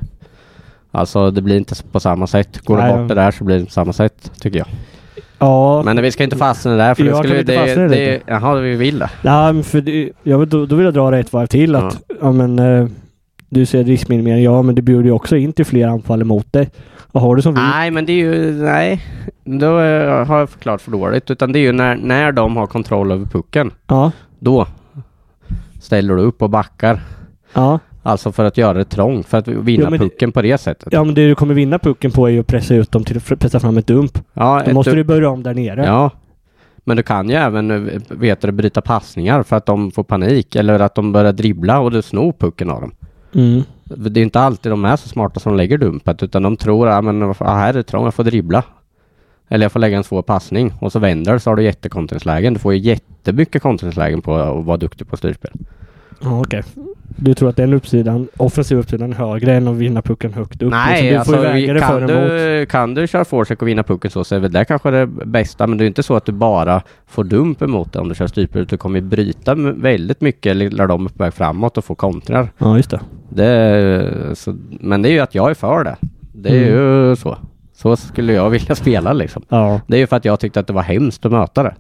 [0.92, 2.60] Alltså det blir inte på samma sätt.
[2.66, 4.68] Går Nej, du bort det där så blir det inte på samma sätt tycker jag.
[5.40, 7.88] Ja, Men vi ska inte fastna där för Ja, det kan skulle vi det, det,
[7.88, 9.10] det Jaha, vi vill det.
[9.22, 11.76] Nej, för det, jag vill, då, då vill jag dra det ett varv till.
[11.76, 12.32] Att, ja.
[12.32, 12.88] men, eh,
[13.50, 16.70] du säger riskminimering, ja men det bjuder ju också in till fler anfall emot dig.
[17.12, 17.64] Vad har du som vill?
[17.64, 19.02] Nej men det är ju, nej.
[19.44, 21.32] Då eh, har jag förklarat för dåligt.
[21.32, 23.72] Utan det är ju när, när de har kontroll över pucken.
[23.88, 24.68] Ja, Då
[25.82, 27.02] ställer du upp och backar.
[27.54, 27.80] ja.
[28.04, 29.28] Alltså för att göra det trångt.
[29.28, 30.88] För att vinna Ja, men det- pucken på det sättet.
[30.94, 33.18] ja, men det du kommer vinna pucken på är ju att pressa ut dem till
[33.18, 34.20] att pressa fram ett dump.
[34.34, 35.86] Ja, Då måste du börja om där nere.
[35.86, 36.10] Ja.
[36.84, 40.56] Men du kan ju även eh, vet du, bryta passningar för att de får panik.
[40.56, 42.92] Eller att de börjar dribbla och du snor pucken av dem.
[43.36, 43.62] Mm.
[43.84, 46.24] Det är inte alltid de är så smarta som lägger dumpet.
[46.24, 48.64] Utan de tror att ah, här är det trångt, jag får dribbla.
[49.50, 50.74] Eller jag får lägga en svår passning.
[50.80, 52.54] Och så vänder så har du jättekontringslägen.
[52.54, 55.52] Du får ju jättemycket kontringslägen på att vara duktig på styrspel.
[56.24, 56.64] Ja, okej.
[57.16, 60.72] Du tror att den uppsidan, offensiva uppsidan är högre än att vinna pucken högt upp?
[60.72, 64.12] Nej, liksom, du får alltså, för kan, du, kan du köra forecheck och vinna pucken
[64.12, 65.68] så, så är väl det kanske det bästa.
[65.68, 68.28] Men det är inte så att du bara får dump emot det om du kör
[68.28, 68.66] stryper.
[68.70, 72.52] Du kommer bryta väldigt mycket när de på väg framåt och få kontrar.
[72.58, 73.00] Ja, just det.
[73.30, 75.96] Det, så, men det är ju att jag är för det.
[76.34, 77.38] Det är ju så.
[77.74, 79.44] Så skulle jag vilja spela liksom.
[79.50, 81.76] Ja, Det är ju för att jag tyckte att det var hemskt att möta det.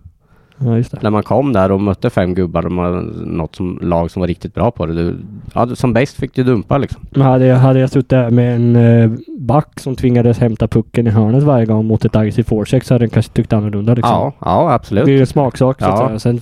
[0.65, 0.97] Ja just det.
[1.01, 4.27] När man kom där och mötte fem gubbar och man, något som, lag som var
[4.27, 4.93] riktigt bra på det.
[4.93, 5.15] Du,
[5.53, 7.01] ja, som bäst fick du dumpa liksom.
[7.11, 11.07] Men hade jag, hade jag suttit där med en eh, back som tvingades hämta pucken
[11.07, 14.13] i hörnet varje gång mot ett aggressivt forecheck så hade den kanske tyckt annorlunda liksom.
[14.13, 15.05] Ja, ja absolut.
[15.05, 16.07] Det är ju en smaksak så att Ja.
[16.07, 16.19] säga.
[16.19, 16.41] Sen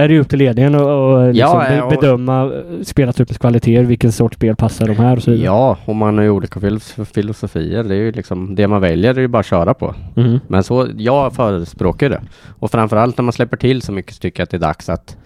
[0.00, 3.82] är det ju upp till ledningen och, och liksom Ja, och- bedöma eh, spelartruppens kvaliteter,
[3.84, 5.46] vilken sorts spel passar de här och så vidare.
[5.46, 7.82] Ja, och man har ju olika filos- filosofier.
[7.84, 9.94] Det är ju liksom det man väljer, är ju bara att köra på.
[10.14, 10.40] Mhm.
[10.48, 12.20] Men så, jag förespråkar det.
[12.58, 14.88] Och framförallt när man släpper till så mycket så tycker jag att det är dags
[14.88, 15.16] att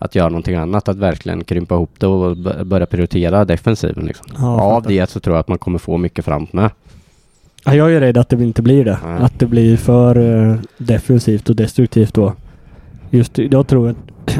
[0.00, 4.26] att göra någonting annat, att verkligen krympa ihop det och börja prioritera defensiven liksom.
[4.38, 6.70] Ja, Av det så tror jag att man kommer få mycket framåt med.
[7.64, 8.98] Ja, jag är rädd att det inte blir det.
[9.06, 9.22] Nej.
[9.22, 10.16] Att det blir för
[10.50, 12.32] eh, defensivt och destruktivt då.
[13.10, 13.94] Just jag tror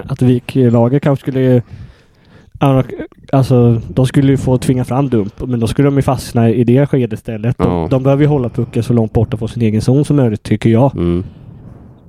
[0.07, 1.63] att, Vik-laget kanske skulle...
[3.33, 6.65] Alltså, de skulle ju få tvinga fram dump, men då skulle de ju fastna i
[6.65, 7.59] det skedet istället.
[7.59, 7.89] De, Ja.
[7.91, 10.71] de behöver ju hålla pucken så långt borta från sin egen zon som möjligt, tycker
[10.71, 10.95] jag.
[10.97, 11.25] Mm.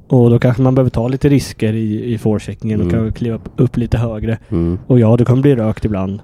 [0.07, 2.99] Och då kanske man behöver ta lite risker i, i forecheckingen och Mm.
[2.99, 4.37] kanske kliva upp, upp lite högre.
[4.49, 4.79] Mm.
[4.87, 6.21] Och ja, det kommer bli rökt ibland.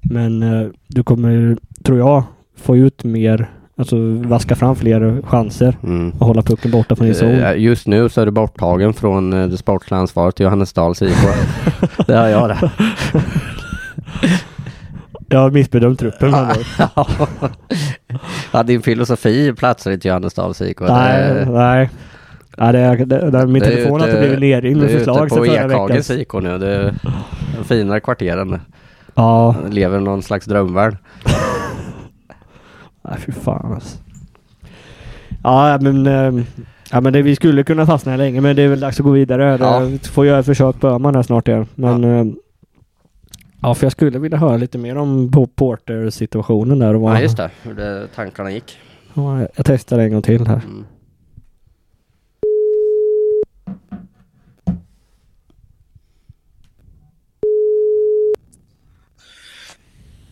[0.00, 2.22] Men eh, du kommer, tror jag,
[2.56, 3.96] få ut mer, alltså
[4.28, 6.10] vaska fram fler chanser Mm.
[6.10, 7.28] och hålla pucken borta från din zon.
[7.28, 11.16] Eh, Just nu så är du borttagen från eh, det sportsliga ansvaret till Johannesdals IK.
[12.06, 12.70] det har jag det.
[15.28, 16.34] Jag har missbedömt truppen.
[18.52, 20.80] ja, din filosofi platsar inte Johannesdals IK.
[20.80, 21.90] nej, Det- nej.
[22.56, 24.92] Ja, det är, det, det, min är telefon har ute- inte blivit nerringd med Du
[24.94, 26.20] är förslag ute sen på förra Ekhagens veckan.
[26.22, 26.58] IK nu.
[26.58, 26.94] Det är
[27.64, 28.60] finare kvarter än det.
[29.14, 30.96] Ja, Lever någon slags drömvärld.
[33.10, 33.98] Nej fy fan alltså.
[35.42, 36.44] Ja, men, eh,
[36.92, 39.04] ja, men det, vi skulle kunna fastna här länge men det är väl dags att
[39.04, 39.58] gå vidare.
[39.60, 39.80] Ja.
[39.80, 41.66] Det Får göra ett försök på Öhman här snart igen.
[41.74, 42.34] Men ja.
[43.62, 46.94] ja, för jag skulle vilja höra lite mer om Porter-situationen där.
[46.94, 47.50] Och vad, Ja, just det.
[47.62, 48.78] Hur det, tankarna gick.
[49.14, 50.60] Ja, jag testar en gång till här.
[50.64, 50.84] Mm.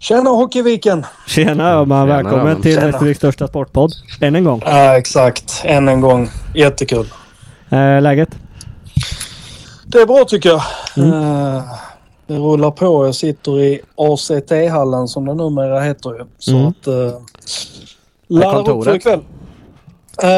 [0.08, 1.06] Tjena Hockeyviken!
[1.26, 2.62] Tjena Öhman, Tjena, välkommen Öhman.
[2.62, 2.86] till Tjena.
[2.86, 3.92] Västerviks största sportpodd.
[4.20, 4.62] Än en gång.
[4.64, 5.62] Ja, exakt.
[5.64, 6.28] Än en gång.
[6.54, 7.06] Jättekul.
[7.70, 8.28] Eh, läget?
[9.86, 10.62] Det är bra tycker jag.
[10.96, 11.62] Eh,
[12.26, 13.06] det rullar på.
[13.06, 16.24] Jag sitter i ACT-hallen som det numera heter ju.
[16.38, 16.66] Så Mm.
[16.66, 16.88] att...
[16.88, 16.94] Uh,
[18.28, 18.96] laddar upp för kontoret?
[18.96, 19.20] ikväll.
[20.22, 20.28] Eh,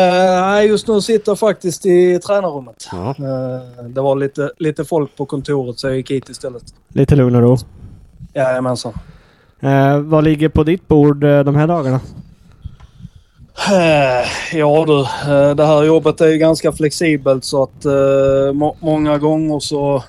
[0.40, 2.88] Nej, just nu sitter jag faktiskt i tränarrummet.
[2.92, 3.08] Ja.
[3.10, 6.62] Eh, det var lite, lite folk på kontoret så jag gick hit istället.
[6.88, 7.56] Lite lugn och ro.
[8.34, 8.92] Jajamensan.
[9.60, 12.00] Eh, vad ligger på ditt bord eh, de här dagarna?
[13.70, 15.00] Eh, Ja du,
[15.32, 20.02] eh, det här jobbet är ju ganska flexibelt så att eh, må- många gånger så,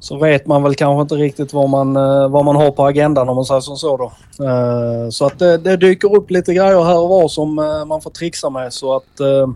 [0.00, 1.94] så vet man väl kanske inte riktigt vad man,
[2.32, 4.12] vad man har på agendan om man säger som så då.
[4.44, 7.54] Eh, Så att det, det dyker upp lite grejer här och var som
[7.88, 9.48] man får trixa med så att eh,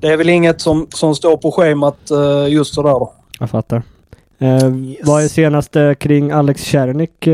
[0.00, 1.96] det är väl inget som, som står på schemat
[2.48, 3.12] just sådär då.
[3.40, 3.82] Jag fattar.
[4.38, 4.70] Eh,
[5.04, 7.26] Vad är senaste kring Alex Czernik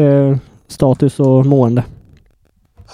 [0.72, 1.84] status och mående?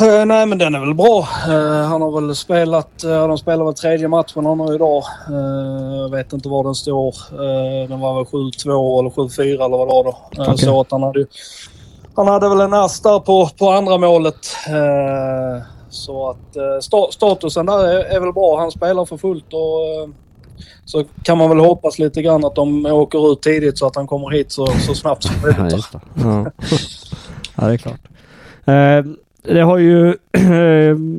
[0.00, 1.18] Eh, nej men den är väl bra.
[1.48, 5.04] Eh, han har väl spelat, uh, de spelar väl tredje matchen han har idag.
[5.28, 7.14] Eh, jag vet inte var den står.
[7.32, 10.18] Eh, den var väl 7-2 eller 7-4 eller vad det var då.
[10.38, 10.58] Okej.
[10.58, 11.26] Så att han hade
[12.16, 14.46] Han hade väl en ass där på, på andra målet.
[14.68, 18.58] Eh, så att eh, sta- statusen där är, är väl bra.
[18.60, 20.08] Han spelar för fullt och eh,
[20.84, 24.06] så kan man väl hoppas lite grann att de åker ut tidigt så att han
[24.06, 25.86] kommer hit så, så snabbt som möjligt.
[26.14, 26.46] Ja,
[27.58, 28.00] ja det är klart.
[28.64, 29.12] Eh,
[29.54, 30.06] det har ju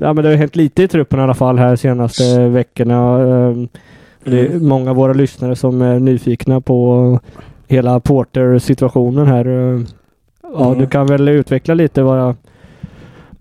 [0.02, 3.20] ja, men det har hänt lite i truppen i alla fall här senaste veckorna.
[3.22, 3.56] Eh,
[4.24, 7.20] det är många av våra lyssnare som är nyfikna på
[7.68, 9.46] hela Porter-situationen här.
[9.46, 9.82] Eh,
[10.54, 10.80] Ja, Mm.
[10.80, 12.36] Du kan väl utveckla lite vad,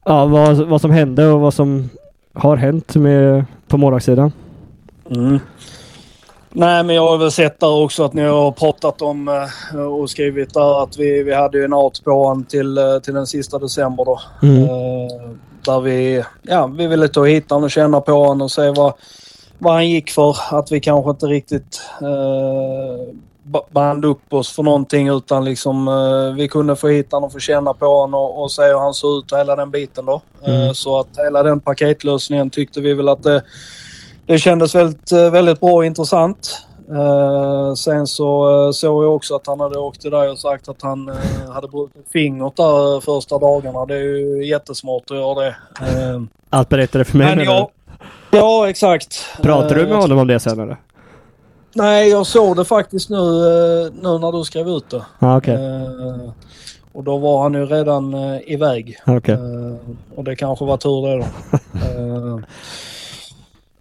[0.05, 1.89] ja, vad, vad som hände och vad som
[2.33, 4.33] har hänt med, på målvaktssidan.
[5.11, 5.39] Mm.
[6.53, 9.29] Nej, men jag har väl sett där också att ni har pratat om
[9.75, 12.99] eh, och skrivit där att vi, vi hade ju en out på honom till, eh,
[12.99, 14.21] till den sista december då.
[14.43, 14.63] Mm.
[14.63, 15.31] Eh,
[15.65, 18.93] där vi, ja, vi ville ta hit honom och känna på honom och se vad,
[19.59, 20.37] vad han gick för.
[20.51, 26.37] Att vi kanske inte riktigt eh, ba- band upp oss för någonting utan liksom eh,
[26.37, 28.95] vi kunde få hit honom och få känna på honom och, och se hur han
[28.95, 30.21] såg ut och hela den biten då.
[30.47, 30.75] Eh, Mm.
[30.75, 33.43] så att hela den paketlösningen tyckte vi väl att det,
[34.29, 36.67] det kändes väldigt, eh, väldigt bra och intressant.
[36.91, 40.69] Eh, sen så eh, såg jag också att han hade åkt till dig och sagt
[40.69, 43.87] att han eh, hade brutit fingret där första dagarna.
[43.87, 45.57] Det är ju jättesmart att göra det.
[45.81, 47.71] Eh, Allt berättade för mig men menar
[48.31, 49.25] ja, exakt.
[49.37, 49.43] du?
[49.43, 50.77] Pratar du med honom om det sen eller?
[51.75, 53.17] Nej, jag såg det faktiskt nu,
[54.03, 55.05] nu när du skrev ut det.
[55.21, 55.55] Okej.
[55.55, 56.31] Eh,
[56.93, 58.15] och då var han ju redan
[58.47, 58.99] iväg.
[59.07, 59.35] Okej.
[59.35, 62.41] Eh, och det kanske var tur det då.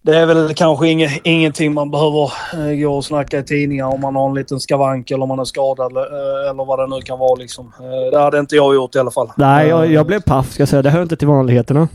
[0.08, 4.02] Det är väl kanske inge, ingenting man behöver eh, gå och snacka i tidningar om
[4.02, 6.96] man har en liten skavank eller om man är skadad eller, eh, eller vad det
[6.96, 7.36] nu kan vara.
[7.36, 7.74] Liksom.
[7.80, 9.32] Eh, det hade inte jag gjort i alla fall.
[9.36, 10.82] Nej, jag, Eh, jag blev paff ska jag säga.
[10.82, 11.88] Det hör inte till vanligheterna.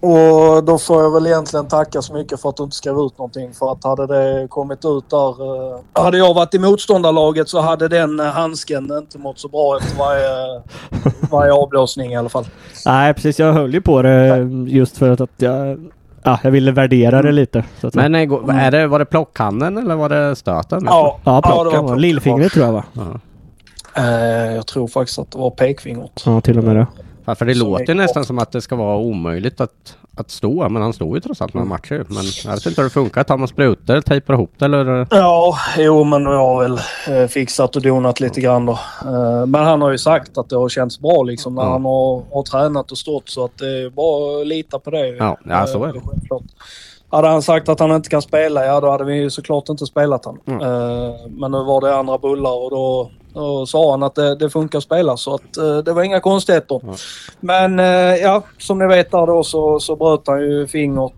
[0.00, 3.18] och då får jag väl egentligen tacka så mycket för att du inte skrev ut
[3.18, 3.52] någonting.
[3.52, 6.02] För att hade det kommit ut där...
[6.02, 10.62] hade jag varit i motståndarlaget så hade den handsken inte mått så bra efter varje,
[11.30, 12.44] varje avblåsning i alla fall.
[12.86, 13.38] Nej, precis.
[13.38, 15.78] Jag höll ju på det just för att, att jag...
[16.22, 17.64] Ja, jag ville värdera det lite.
[17.80, 20.82] Så att, Men eh, gå- är det, var det plockhanden eller var det stöten?
[20.86, 22.00] Ja, ja, det plockan var plockan.
[22.00, 22.84] Lillfingret tror jag va?
[22.92, 23.20] Ja.
[24.02, 26.22] Eh, jag tror faktiskt att det var pekfingret.
[26.26, 26.86] Ja, till och med det.
[27.28, 30.68] Ja, för det Som låter nästan som att det ska vara omöjligt att, att stå,
[30.68, 32.04] men han står ju trots allt några matcher.
[32.08, 33.24] Men jag vet inte hur det funkar.
[33.24, 35.06] Tar man sprutor, tejpar ihop det eller?
[35.10, 38.72] Ja, jo men jag har väl eh, fixat och donat lite grann då.
[39.04, 41.70] Eh, men han har ju sagt att det har känts bra liksom när Ja.
[41.70, 45.08] han har, har tränat och stått så att det är bara att lita på det.
[45.08, 45.98] Ja, ja, så är det.
[45.98, 46.38] Eh.
[47.10, 49.86] Hade han sagt att han inte kan spela, ja då hade vi ju såklart inte
[49.86, 50.38] spelat han.
[50.46, 50.60] Mm.
[50.60, 54.50] Eh, men nu var det andra bullar och då, då sa han att det, det
[54.50, 56.80] funkar att spela så att eh, det var inga konstigheter.
[56.84, 56.94] Ja.
[57.40, 61.12] Men eh, ja, som ni vet där då så, så bröt han ju fingret.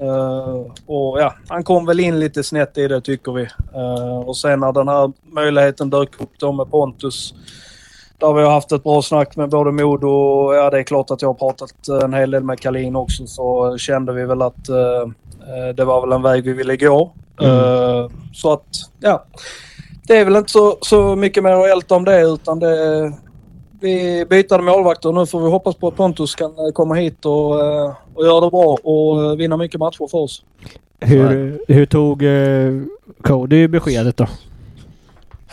[0.00, 3.42] Eh, och ja, han kom väl in lite snett i det tycker vi.
[3.74, 7.34] Eh, och sen när den här möjligheten dök upp då med Pontus.
[8.18, 11.10] Där vi har haft ett bra snack med både Modo och ja, det är klart
[11.10, 14.68] att jag har pratat en hel del med Kalin också så kände vi väl att
[14.68, 15.02] eh,
[15.56, 17.12] eh, det var väl en väg vi ville gå.
[17.42, 18.66] Eh, så att
[19.00, 19.24] ja,
[20.06, 23.12] det är väl inte så, så mycket mer att älta om det utan det
[23.80, 25.12] vi byter målvakter.
[25.12, 28.40] Nu får vi hoppas på att Pontus kan eh, komma hit och, eh, och göra
[28.40, 30.42] det bra och eh, vinna mycket matcher för oss.
[31.00, 32.72] Hur, hur tog eh,
[33.22, 34.24] Cody beskedet då?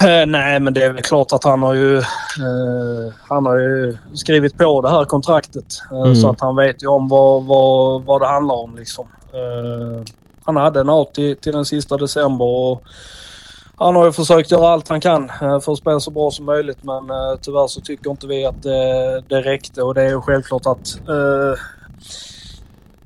[0.01, 3.97] Eh, nej, men det är väl klart att han har ju, eh, han har ju
[4.13, 5.65] skrivit på det här kontraktet.
[5.91, 6.15] Eh, Mm.
[6.15, 8.75] Så att han vet ju om vad, vad, vad det handlar om.
[8.75, 9.07] Liksom.
[9.33, 10.03] Eh,
[10.43, 12.83] han hade en out till, till den sista december och
[13.83, 16.45] han har ju försökt göra allt han kan eh, för att spela så bra som
[16.45, 20.09] möjligt men eh, tyvärr så tycker inte vi att det, det räckte och det är
[20.09, 21.59] ju självklart att eh,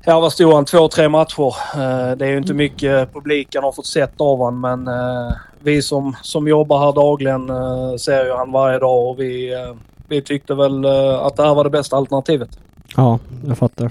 [0.04, 0.64] Ja, vad stod han?
[0.64, 1.54] Två, tre matcher.
[1.74, 5.82] Eh, det är ju inte mycket publiken har fått sett av honom men eh, vi
[5.82, 9.74] som, som jobbar här dagligen eh, ser ju han varje dag och vi, eh,
[10.08, 12.58] vi tyckte väl eh, att det här var det bästa alternativet.
[12.96, 13.90] Ja, jag fattar.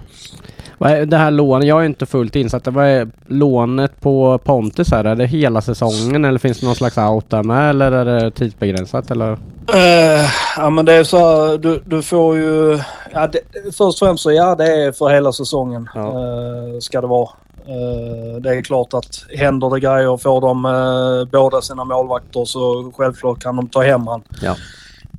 [0.79, 2.67] Det här lånet, jag är inte fullt insatt.
[2.67, 5.03] Vad är lånet på Pontus här?
[5.03, 8.31] Är det hela säsongen eller finns det någon slags out där med eller är det
[8.31, 9.31] tidsbegränsat eller?
[9.73, 10.25] Eh,
[10.57, 12.79] ja men det är så här, du, du får ju...
[13.13, 16.07] Ja, det, först och främst så ja det är för hela säsongen Ja.
[16.07, 17.29] eh, ska det vara.
[17.67, 22.91] Eh, det är klart att händer det grejer och får de båda sina målvakter så
[22.97, 24.21] självklart kan de ta hem han.
[24.41, 24.55] Ja.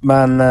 [0.00, 0.42] Men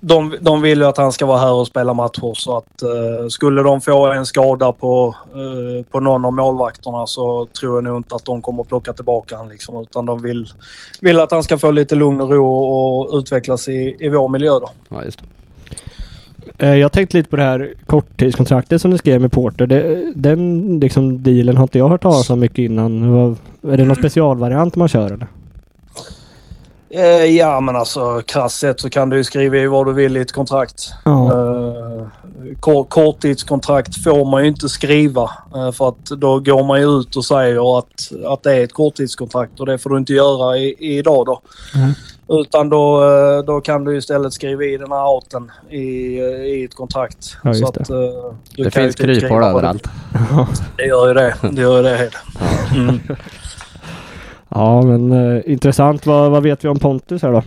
[0.00, 3.28] de, de vill ju att han ska vara här och spela matcher så att eh,
[3.28, 7.96] skulle de få en skada på, eh, på någon av målvakterna så tror jag nog
[7.96, 10.46] inte att de kommer plocka tillbaka han liksom utan de vill,
[11.00, 14.50] vill att han ska få lite lugn och ro och utvecklas i, i vår miljö
[14.50, 14.70] då.
[14.88, 16.66] Ja, just det.
[16.66, 19.66] Eh, jag tänkte lite på det här korttidskontraktet som du skrev med Porter.
[19.66, 23.02] Det, den liksom dealen har inte jag hört talas om mycket innan.
[23.62, 25.26] Är det någon specialvariant man kör eller?
[26.94, 30.16] Eh, ja men alltså krasst sett så kan du ju skriva i vad du vill
[30.16, 30.90] i ett kontrakt.
[31.04, 31.26] Ja.
[31.32, 32.06] Eh,
[32.60, 37.16] kor- korttidskontrakt får man ju inte skriva eh, för att då går man ju ut
[37.16, 40.76] och säger att, att det är ett korttidskontrakt och det får du inte göra i,
[40.98, 41.40] idag då.
[41.74, 41.92] Mm.
[42.28, 43.02] Utan då,
[43.46, 47.36] då kan du istället skriva i den här outen i, i ett kontrakt.
[47.42, 47.74] Ja, så att,
[48.54, 49.88] du Det finns kryphål överallt.
[50.76, 51.34] Det gör ju det.
[51.50, 52.10] Det gör ju det.
[52.76, 53.00] Mm.
[54.54, 56.06] Ja men eh, intressant.
[56.06, 57.42] Vad, vad vet vi om Pontus här då?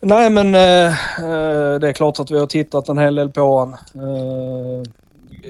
[0.00, 3.40] Nej men eh, eh det är klart att vi har tittat en hel del på
[3.40, 3.74] honom.
[3.94, 4.90] Eh,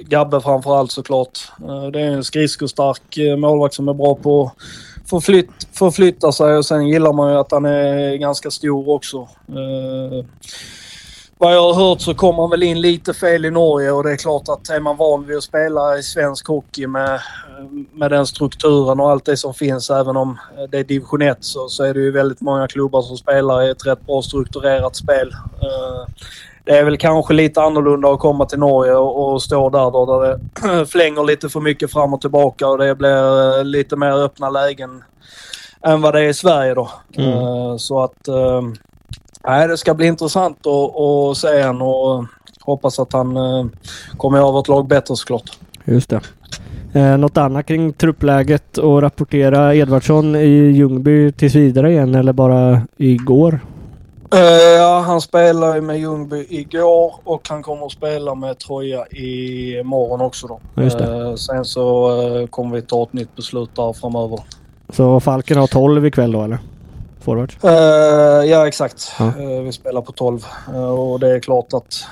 [0.01, 1.39] Gabbe framförallt såklart.
[1.63, 6.57] Eh, det är en skridskostark eh, målvakt som är bra på att förflytt, förflytta sig
[6.57, 9.29] och sen gillar man ju att han är ganska stor också.
[9.49, 10.25] Eh,
[11.39, 14.13] vad jag har hört så kom han väl in lite fel i Norge och det
[14.13, 17.21] är klart att är man van vid att spela i svensk hockey med,
[17.93, 20.39] med den strukturen och allt det som finns även om
[20.71, 23.71] det är division 1 så, så är det ju väldigt många klubbar som spelar i
[23.71, 25.33] ett rätt bra strukturerat spel.
[25.63, 26.15] Eh,
[26.65, 30.07] det är väl kanske lite annorlunda att komma till Norge och, och stå där då
[30.07, 34.25] där det flänger lite för mycket fram och tillbaka och det blir eh, lite mer
[34.25, 35.05] öppna lägen
[35.83, 36.91] än vad det är i Sverige då.
[37.17, 37.31] Mm.
[37.31, 38.29] Eh, så att
[39.47, 42.25] nej, det ska bli intressant att, att se en och
[42.61, 43.67] hoppas att han eh,
[44.17, 45.59] kommer göra vårt lag bättre såklart.
[45.85, 46.21] Just det.
[46.93, 52.83] Eh, något annat kring truppläget och rapportera Edvardsson i Ljungby tills vidare igen eller bara
[52.97, 53.61] igår?
[54.35, 54.41] Eh,
[54.79, 60.21] ja, han spelade med Ljungby igår och han kommer att spela med Troja i morgon
[60.21, 60.61] också då.
[60.83, 61.05] Just det.
[61.05, 64.41] Eh, sen så eh, kommer vi ta ett nytt beslut där framöver.
[64.89, 66.59] Så Falken har 12 ikväll då eller?
[67.25, 67.53] Forward?
[67.63, 69.13] Eh, ja, exakt.
[69.19, 69.25] Ja.
[69.27, 72.07] Eh, vi spelar på 12 Eh, och det är klart att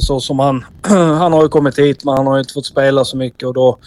[0.00, 0.64] så som han...
[1.18, 3.54] han har ju kommit hit men han har ju inte fått spela så mycket och
[3.54, 3.78] då,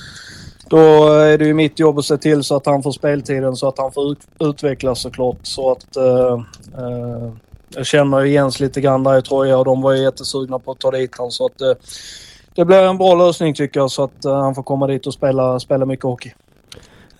[0.69, 3.67] då är det ju mitt jobb att se till så att han får speltiden så
[3.67, 5.37] att han får ut, utvecklas såklart.
[5.43, 5.87] Så att...
[7.75, 10.71] jag känner ju Jens lite grann där i Troja och de var ju jättesugna på
[10.71, 11.77] att ta dit honom så att
[12.55, 15.59] det blir en bra lösning tycker jag så att han får komma dit och spela,
[15.59, 16.33] spela mycket hockey.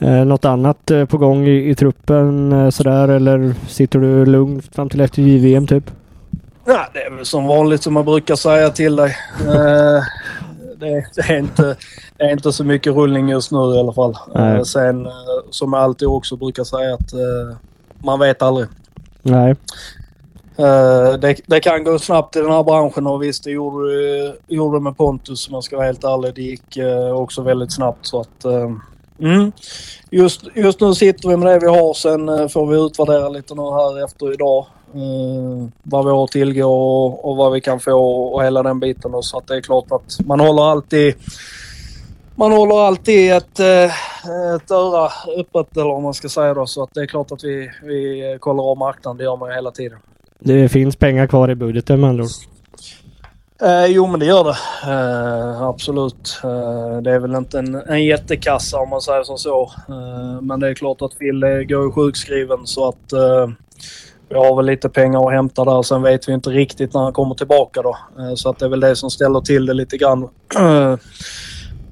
[0.01, 4.75] Eh, något annat eh, på gång i, i truppen eh, sådär eller sitter du lugnt
[4.75, 5.91] fram till efter JVM typ?
[6.65, 9.15] Ja, det är väl som vanligt som man brukar säga till dig.
[9.39, 10.03] Eh,
[10.77, 11.75] det, det, är inte,
[12.17, 14.17] det är inte så mycket rullning just nu i alla fall.
[14.35, 14.65] Nej.
[14.65, 15.07] Sen
[15.49, 17.13] som jag alltid också brukar säga att
[18.03, 18.67] man vet aldrig.
[19.21, 19.55] Nej.
[21.21, 24.81] Det, det kan gå snabbt i den här branschen och visst det gjorde, gjorde det
[24.81, 26.35] med Pontus om jag ska vara helt ärlig.
[26.35, 26.77] Det gick
[27.13, 28.45] också väldigt snabbt så att
[29.21, 29.51] mm.
[30.11, 31.93] just, just nu sitter vi med det vi har.
[31.93, 34.65] Sen eh, får vi utvärdera lite nu här efter idag.
[34.93, 37.93] eh, vad vi har att tillgå och, och vad vi kan få
[38.33, 39.11] och hela den biten.
[39.23, 41.15] Så att det är klart att man håller alltid
[42.35, 43.85] man håller alltid ett, eh,
[44.55, 46.65] ett öra öppet eller om man ska säga då.
[46.65, 49.17] Så att det är klart att vi, vi kollar av marknaden.
[49.17, 49.99] Det gör man ju hela tiden.
[50.39, 52.29] Det finns pengar kvar i budgeten med andra ord.
[53.61, 54.57] Eh, jo men det gör det.
[54.91, 56.39] Eh, absolut.
[56.43, 59.71] Eh, det är väl inte en, en jättekassa om man säger som så.
[59.89, 63.47] Eh, men det är klart att Phil går ju sjukskriven så att eh,
[64.29, 65.81] vi har väl lite pengar att hämta där.
[65.81, 67.97] Sen vet vi inte riktigt när han kommer tillbaka då.
[68.19, 70.29] Eh, så att det är väl det som ställer till det lite grann.
[70.59, 70.97] Eh,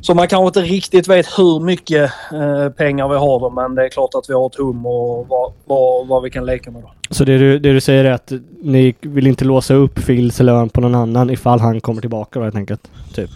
[0.02, 3.86] så man kanske inte riktigt vet hur mycket eh, pengar vi har då, men det
[3.86, 6.82] är klart att vi har ett hum och vad, vad, vad vi kan leka med
[6.82, 6.92] då.
[7.10, 8.32] Så det du, det du säger är att
[8.62, 12.44] ni vill inte låsa upp Phils lön på någon annan ifall han kommer tillbaka då
[12.44, 12.92] helt enkelt?
[13.16, 13.30] Typ.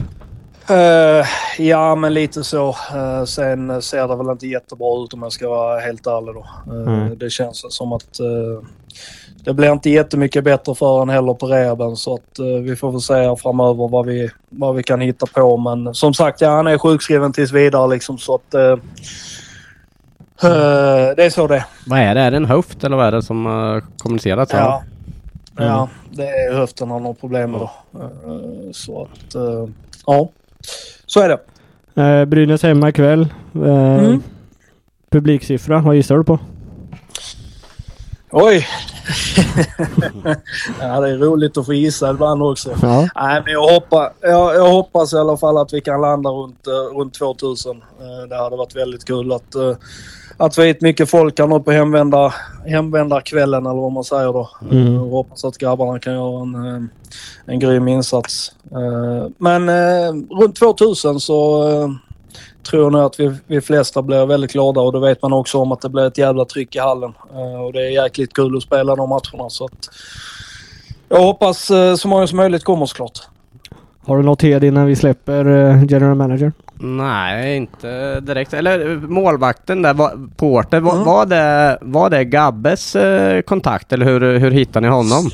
[0.69, 1.25] Eh,
[1.65, 2.69] ja, men lite så.
[2.69, 6.45] Eh, sen ser det väl inte jättebra ut om jag ska vara helt ärlig då.
[6.73, 7.17] Eh, Mm.
[7.17, 8.19] Det känns som att
[9.43, 12.91] det blir inte jättemycket bättre för honom heller på rehaben så att eh, vi får
[12.91, 15.57] väl se framöver vad vi, vad vi kan hitta på.
[15.57, 18.77] Men som sagt, ja, han är sjukskriven tills vidare liksom så att eh, eh,
[21.15, 21.65] det är så det.
[21.87, 22.21] Vad är det?
[22.21, 24.53] Är det en höft eller vad är det som har kommunicerats?
[24.53, 24.83] Ja.
[25.57, 25.69] Mm.
[25.69, 27.71] ja, det är höften han har problem med då.
[27.99, 29.67] Eh, så att, eh,
[30.05, 30.29] ja.
[31.05, 31.39] Så är det.
[32.25, 33.27] Brynäs hemma ikväll.
[33.55, 34.23] Mm.
[35.09, 36.39] Publiksiffra, vad gissar du på?
[38.35, 38.67] Oj!
[40.79, 42.71] ja, det är roligt att få gissa ibland också.
[42.81, 43.07] Ja.
[43.15, 46.67] Nej, men jag, hoppas, jag, jag hoppas i alla fall att vi kan landa runt,
[46.67, 47.77] eh, runt 2000.
[47.77, 49.75] Eh, det hade varit väldigt kul att, uh,
[50.37, 52.33] att vi är mycket folk här nu på hemvända,
[52.65, 54.49] hemvändarkvällen eller vad man säger då.
[54.71, 54.95] Mm.
[54.95, 56.83] Eh, och hoppas att grabbarna kan göra en, eh,
[57.45, 58.51] en grym insats.
[58.71, 61.89] Eh, men eh, runt 2000 så eh,
[62.63, 65.71] tror nog att vi, vi flesta blir väldigt glada och då vet man också om
[65.71, 67.13] att det blir ett jävla tryck i hallen.
[67.33, 69.49] Eh, och det är jäkligt kul att spela de matcherna.
[69.49, 69.89] Så att
[71.09, 73.19] jag hoppas eh, så många som möjligt kommer såklart.
[74.05, 76.51] Har du något hed innan vi släpper eh, General Manager?
[76.79, 78.53] Nej, inte direkt.
[78.53, 79.93] Eller målvakten där,
[80.35, 81.05] Porter, var, Mm.
[81.05, 85.29] var, det, var det Gabbes eh, kontakt eller hur, hur hittade ni honom?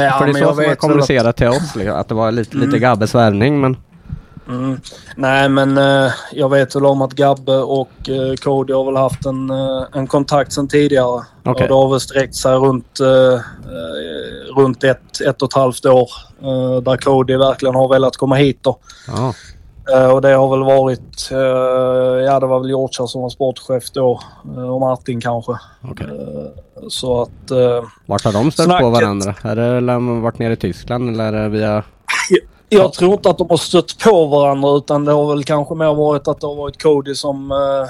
[0.00, 2.32] Ja, För det är så jag som man kommunicerat till oss, liksom, att det var
[2.32, 3.76] lite, lite Gabbes värvning men...
[4.48, 4.80] Mm.
[5.16, 9.26] Nej, men eh, jag vet väl om att Gabbe och eh, Cody har väl haft
[9.26, 11.24] en, eh, en kontakt sedan tidigare.
[11.44, 11.62] Okej.
[11.62, 15.86] Och det har väl sträckt sig runt, eh, eh, runt ett, ett och ett halvt
[15.86, 16.10] år.
[16.42, 18.78] Eh, där Cody verkligen har velat komma hit då.
[19.06, 19.34] Ja.
[19.92, 21.28] Eh, och det har väl varit,
[22.26, 24.20] ja det var väl Georgia som var sportchef då.
[24.70, 25.52] Och Martin kanske.
[25.52, 27.50] Eh, så att...
[27.50, 28.92] Eh, Vart har de stött på Snacket.
[28.92, 29.34] varandra?
[29.42, 31.82] Är det har de varit nere i Tyskland eller via...
[32.72, 35.94] Jag tror inte att de har stött på varandra utan det har väl kanske mer
[35.94, 37.88] varit att det har varit Cody som eh,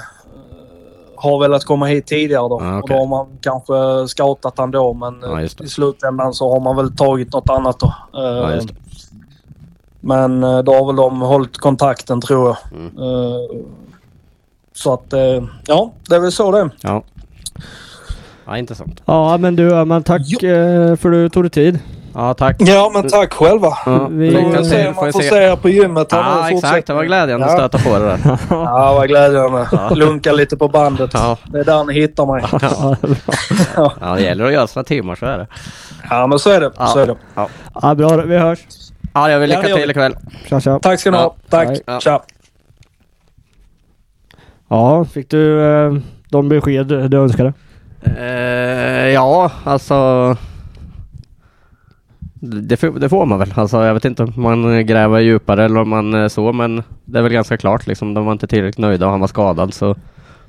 [1.15, 2.61] har velat komma hit tidigare då.
[2.61, 2.95] Ah, Och okej.
[2.95, 5.63] då har man kanske scoutat han då men eh, det.
[5.63, 7.93] i slutändan så har man väl tagit något annat då.
[8.19, 8.67] Eh, det.
[10.01, 12.57] Men eh, då har väl de hållit kontakten tror jag.
[12.79, 12.97] Mm.
[12.97, 13.61] Eh,
[14.75, 16.69] så att eh, ja, det är väl så det är.
[16.81, 17.03] Ja.
[18.45, 19.01] Ja, intressant.
[19.05, 20.49] Ja men du Öhman, tack Jo.
[20.49, 21.79] eh, för att du tog dig tid.
[22.15, 22.55] Ja, tack.
[22.59, 23.77] Ja, men tack själva.
[23.85, 25.35] Ja, Vi- Får se om man får se.
[25.35, 26.87] er på gymmet Ja, exakt.
[26.87, 27.57] Det var glädjande att Ja.
[27.69, 28.37] stöta på det där.
[28.49, 29.67] Ja, vad glädjande.
[29.95, 31.09] Lunka lite på bandet.
[31.13, 31.37] Ja.
[31.45, 32.43] Det är där ni hittar mig.
[33.75, 35.47] Ja, det gäller att göra sina timmar, så är det.
[36.09, 36.71] Ja, men så är det.
[36.77, 36.85] Ja.
[36.87, 37.15] Så är det.
[37.35, 37.47] Ja,
[37.81, 38.59] Ja, bra, vi hörs.
[39.13, 40.15] ja jag vill Ja, lycka det till ikväll.
[40.49, 40.79] Tja, tja.
[40.79, 41.23] Tack ska ni Ja.
[41.23, 41.35] ha.
[41.49, 41.77] Tack.
[41.85, 41.99] Ja.
[41.99, 42.21] Tja.
[44.69, 45.93] Ja, fick du eh,
[46.29, 47.53] de besked du önskade?
[48.17, 50.35] Eh, ja, alltså...
[52.45, 53.53] Det, får- det får man väl.
[53.55, 57.19] Alltså, jag vet inte om man gräver djupare eller om man eh, så, men det
[57.19, 58.13] är väl ganska klart liksom.
[58.13, 59.95] De var inte tillräckligt nöjda och han var skadad så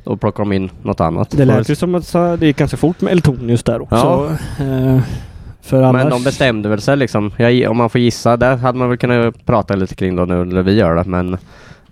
[0.04, 1.30] då plockar de in något annat.
[1.30, 3.96] Det lät ju som att det gick ganska fort med Eltonius där också.
[4.58, 4.64] Ja.
[4.64, 5.00] Eh,
[5.62, 6.02] för annars...
[6.02, 7.30] Men de bestämde väl sig liksom.
[7.36, 10.42] Jag, om man får gissa, där hade man väl kunnat prata lite kring då nu,
[10.42, 11.36] eller vi gör det, men...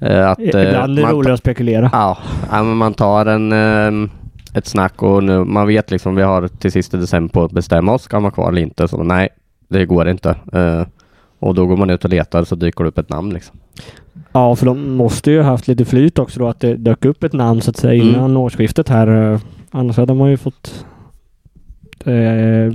[0.00, 1.90] eh, att, eh, Ibland är det man- roligare att spekulera.
[1.92, 2.18] Ja,
[2.50, 4.10] ja men man tar en, ehm,
[4.54, 7.52] ett snack och nu, man vet liksom vi har till sist i december på att
[7.52, 8.88] bestämma oss, ska man vara kvar eller inte?
[8.88, 9.28] Så nej,
[9.72, 10.30] det går inte.
[10.52, 10.82] Eh,
[11.38, 13.56] och då går man ut och letar så dyker det upp ett namn liksom.
[14.32, 17.32] Ja, för de måste ju haft lite flyt också då att det dök upp ett
[17.32, 18.14] namn så att säga Mm.
[18.14, 19.32] innan årsskiftet här.
[19.32, 20.84] eh, Annars hade man ju fått
[22.04, 22.72] Eh,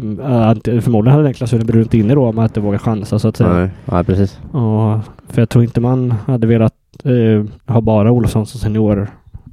[0.82, 3.54] förmodligen hade Niklas Sundberg brunnit inne då om att inte våga chansa så att säga.
[3.54, 4.40] Nej, nej precis.
[4.54, 6.74] Ja, för jag tror inte man hade velat
[7.04, 9.08] eh, ha bara Olofsson som senior.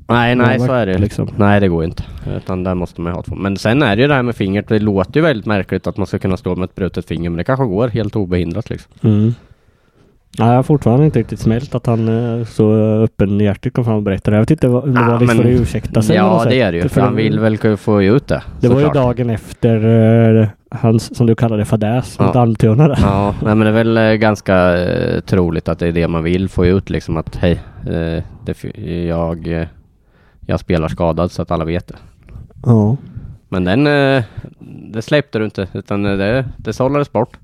[0.08, 1.28] Nej, nej så är det liksom.
[1.36, 2.02] Nej, det går inte.
[2.36, 3.34] Utan där måste man ju ha två.
[3.34, 4.68] Men sen är det ju det här med fingret.
[4.68, 7.36] Det låter ju väldigt märkligt att man ska kunna stå med ett brutet finger, men
[7.36, 8.92] det kanske går helt obehindrat liksom.
[9.02, 9.34] Mm.
[10.38, 14.02] Ja, jag har fortfarande inte riktigt smält att han eh, så öppenhjärtigt kom fram och
[14.02, 14.36] berättade.
[14.36, 16.16] Jag vet inte vad, om det Ja, var liksom men- för att ursäkta sig.
[16.16, 16.88] Ja, det är det ju.
[16.88, 18.42] För han vill väl få ut det.
[18.60, 19.04] Det var ju såklart.
[19.16, 22.40] dagen efter eh, hans, som du kallade fadäs mot Ja.
[22.40, 22.98] Almtuna där.
[23.02, 24.76] Ja, nej, men det är väl eh, ganska
[25.26, 27.60] troligt att det är det man vill få ut liksom att hej,
[28.46, 28.64] f-
[29.08, 29.66] jag,
[30.46, 31.96] jag spelar skadad så att alla vet det.
[32.66, 32.96] Ja.
[33.48, 34.24] Men den, eh,
[34.92, 37.36] det släppte du inte utan eh, det, det sållades bort.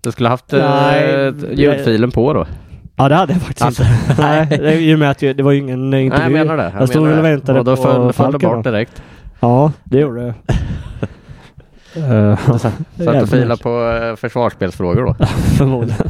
[0.00, 2.46] Du skulle haft eh, Nej, ljudfilen på då.
[2.96, 4.22] Ja det hade jag faktiskt Alltså, inte.
[4.22, 6.08] Nej, det, i och med att jag, det var ju ingen intervju.
[6.10, 6.72] Nej, jag menar det.
[6.78, 9.02] Jag, stod menar väl och väntade och då på föll, föll det bort direkt.
[9.40, 10.34] Ja, det gjorde det.
[11.96, 15.26] Eh, Satt och filade på försvarsspelsfrågor då.
[15.58, 16.06] Förmodligen.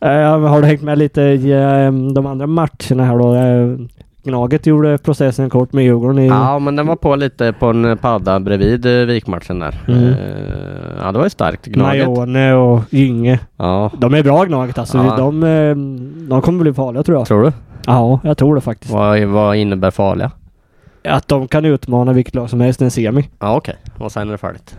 [0.00, 3.34] Eh, har du hängt med lite i eh, de andra matcherna här då?
[3.34, 3.88] Eh,
[4.28, 6.26] Gnaget gjorde processen kort med Djurgården i...
[6.26, 9.74] Ja, men den var på lite på en padda bredvid eh, vikmatchen där.
[9.88, 10.04] Mm.
[10.04, 10.14] Eh,
[11.02, 11.66] ja, det var ju starkt.
[11.66, 12.08] Gnaget.
[12.08, 13.38] Majone och Gynge.
[13.56, 14.98] Ja, De är bra Gnaget alltså.
[14.98, 15.16] Ja.
[15.16, 15.76] De, eh,
[16.28, 17.26] de kommer bli farliga tror jag.
[17.26, 17.52] tror du?
[17.86, 18.92] Ja, jag tror det faktiskt.
[18.94, 20.30] Vad, vad innebär farliga?
[21.04, 23.28] Att de kan utmana vilket lag som helst i en semi.
[23.38, 24.76] Ja okej, och sen är det färdigt.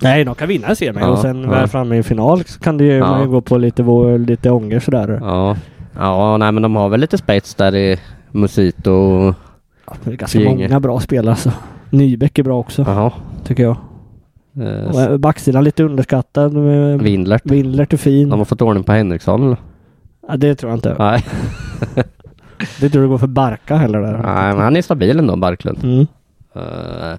[0.00, 1.50] Nej, de kan vinna en semi Ja, och sen ja.
[1.50, 3.06] väl framme i en final så kan det ju, Ja.
[3.10, 3.82] man ju gå på lite,
[4.18, 5.18] lite ånger sådär.
[5.22, 5.56] Ja,
[5.98, 7.98] ja nej men de har väl lite spets där i
[8.32, 9.34] Musito och...
[9.86, 10.68] Ja, det är ganska Gynge.
[10.68, 11.52] många bra spelare alltså.
[11.90, 13.12] Nybeck är bra också, Jaha.
[13.44, 13.76] tycker jag.
[14.60, 16.52] Eh, eh, Backsidan lite underskattad.
[16.52, 17.42] med- Windlert.
[17.44, 18.28] Windlert är fin.
[18.28, 19.56] De har fått ordning på Henriksson eller?
[20.28, 20.96] Ja, det tror jag inte.
[20.98, 21.24] Nej.
[22.80, 24.12] Det tror du går för Barka heller där.
[24.12, 25.78] nej, men han är stabil ändå, Barklund.
[25.84, 26.06] Mm.
[26.54, 27.18] Eh,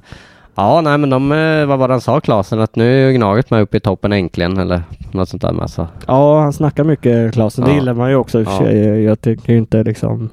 [0.55, 2.59] ja, nej men de, eh, vad var det han sa Klasen?
[2.59, 4.81] Att nu är Gnaget med uppe i toppen äntligen eller
[5.11, 5.87] något sånt där med alltså.
[6.07, 7.63] Ja, han snackar mycket Klasen.
[7.65, 7.75] Det Ja.
[7.75, 9.03] gillar man ju också i och för sig.
[9.03, 10.29] Jag tycker ju inte liksom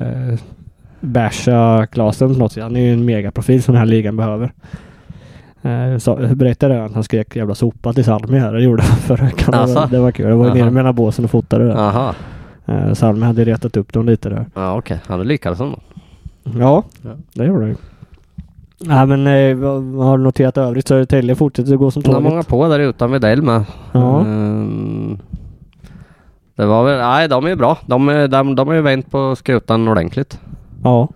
[0.00, 0.38] eh,
[1.00, 2.62] basha Klasen på något sätt.
[2.62, 4.52] Han är ju en megaprofil som den här ligan behöver.
[5.62, 8.52] Eh, så, berättade jag att han skrek jävla sopa till Salmi här.
[8.52, 9.50] Det gjorde han förra veckan.
[9.50, 9.86] Det, var- Asså?
[9.90, 10.28] det var kul.
[10.28, 10.58] Jag var ju Aha.
[10.60, 11.72] nere mellan båsen och fotade det.
[11.72, 12.14] Jaha.
[12.66, 14.46] Eh, Salmi hade retat upp dem lite där.
[14.54, 15.78] Ja okej, han lyckades ändå.
[16.58, 17.10] Ja, Ja.
[17.34, 17.76] det gjorde han ju.
[18.80, 20.88] Nej men eh, har du noterat övrigt?
[20.88, 22.30] Södertälje fortsätter att gå som De har tåget.
[22.30, 23.64] många på där utan Widell med.
[23.92, 24.20] Ja.
[24.20, 25.18] Ehm,
[26.62, 27.78] det var väl, nej de är ju bra.
[27.86, 30.40] De, de, de har ju vänt på skutan ordentligt.
[30.84, 31.08] Ja.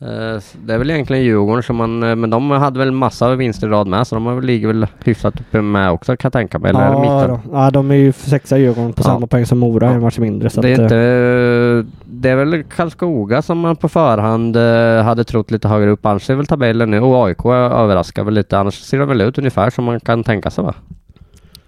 [0.00, 3.66] Eh, Det är väl egentligen Djurgården som man, eh, men de hade väl massa vinster
[3.66, 6.70] i rad med så de ligger väl hyfsat uppe med också kan jag tänka mig.
[6.70, 7.40] Eller Ja, då.
[7.52, 9.04] ja, de är ju sexa Djurgården på Ja.
[9.04, 9.92] samma poäng som Mora, Ja.
[9.92, 10.50] en match mindre.
[10.50, 15.02] Så Det är, att, eh, inte, det är väl Karlskoga som man på förhand eh,
[15.04, 16.06] hade trott lite högre upp.
[16.06, 18.58] Annars är väl tabellen nu och AIK överraskar väl lite.
[18.58, 20.74] Annars ser det väl ut ungefär som man kan tänka sig va?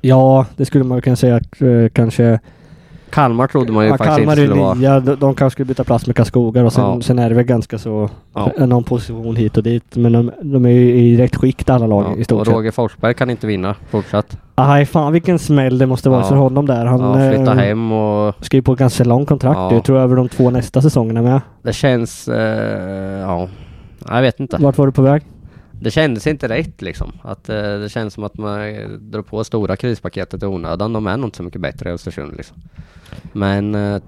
[0.01, 2.41] Ja, det skulle man kunna säga eh, kanske...
[3.15, 4.75] Kalmar trodde man ju Ja, faktiskt Kalmar inte skulle är vara.
[4.75, 7.01] nia, de, de kanske skulle byta plats med Karlskoga och sen, Ja.
[7.01, 8.09] sen är det väl ganska så...
[8.35, 8.67] Ja.
[8.67, 9.97] Någon position hit och dit.
[9.97, 12.55] Men de, de är ju i rätt skikt alla lag i Ja, stort och sett.
[12.55, 14.39] Roger Forsberg kan inte vinna fortsatt.
[14.55, 16.27] Aj, fan vilken smäll det måste vara Ja.
[16.29, 16.87] för honom där.
[16.87, 19.57] Han ja, flytta eh, hem och skriver på ett ganska långt kontrakt.
[19.59, 19.73] Ja.
[19.75, 21.41] Jag tror över de två nästa säsongerna med.
[21.63, 22.29] det känns...
[22.29, 23.49] Eh, ja,
[24.09, 24.57] jag vet inte.
[24.61, 25.23] Vart var du på väg?
[25.85, 27.13] Det kändes inte rätt liksom.
[27.23, 30.93] Att, eh, det känns som att man eh, drar på stora krispaketet i onödan.
[30.93, 32.57] De är nog inte så mycket bättre i Östersund liksom.
[33.33, 34.03] Men eh,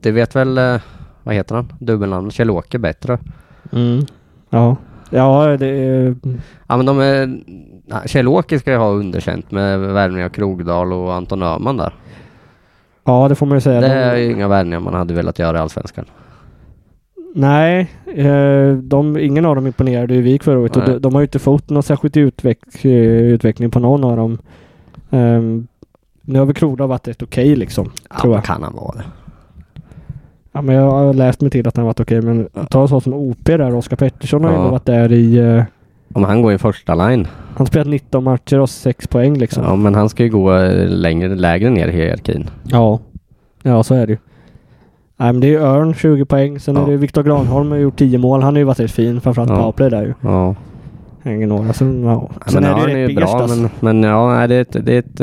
[0.00, 0.80] det vet väl, eh,
[1.22, 3.18] vad heter han, dubbelnamnet, Kjell-Åke bättre.
[3.72, 4.06] Mm.
[4.50, 4.76] Ja.
[5.10, 6.16] Ja, det är...
[6.66, 7.38] Ja men de är...
[8.06, 11.94] Kjell-Åke ska ju ha underkänt med värvning av Krogdal och Anton Öhman där.
[13.04, 13.80] Ja, det får man ju säga.
[13.80, 16.04] Det De- är ju inga värvningar man hade velat göra i Allsvenskan.
[17.36, 21.20] Nej, eh, de, ingen av dem imponerade ju Vik förra året och de, de har
[21.20, 22.90] ju inte fått någon särskilt utveck, eh,
[23.22, 24.38] utveckling på någon av dem.
[25.10, 25.66] Ehm,
[26.22, 27.90] nu har väl Krogdal varit rätt okej liksom.
[28.10, 28.44] Ja, Tror jag.
[28.44, 29.04] kan han vara det.
[30.52, 33.00] Ja, men jag har läst mig till att han varit okej men ta en sån
[33.00, 34.56] som OP där, Oskar Pettersson har Ja.
[34.58, 35.36] ändå varit där i...
[35.38, 35.62] eh,
[36.14, 37.26] Om han går i första line.
[37.56, 39.64] han spelat 19 matcher och 6 poäng liksom.
[39.64, 40.58] Ja men han ska ju gå
[40.88, 42.50] längre, lägre ner i hierarkin.
[42.64, 43.00] Ja,
[43.62, 44.18] ja så är det ju.
[45.16, 46.60] Nej men det är ju Örn 20 poäng.
[46.60, 46.86] Sen är Ja.
[46.86, 48.42] det Viktor Granholm har gjort 10 mål.
[48.42, 49.20] Han har ju varit rätt fin.
[49.20, 49.56] Framförallt Ja.
[49.56, 50.14] powerplay där ju.
[50.20, 50.54] Ja.
[51.22, 51.72] Hänger några.
[51.72, 52.28] Sen, ja.
[52.34, 53.60] Ja, Sen men är det Örn ju är ju bra alltså.
[53.60, 55.20] men, men ja, det är ett, det är ett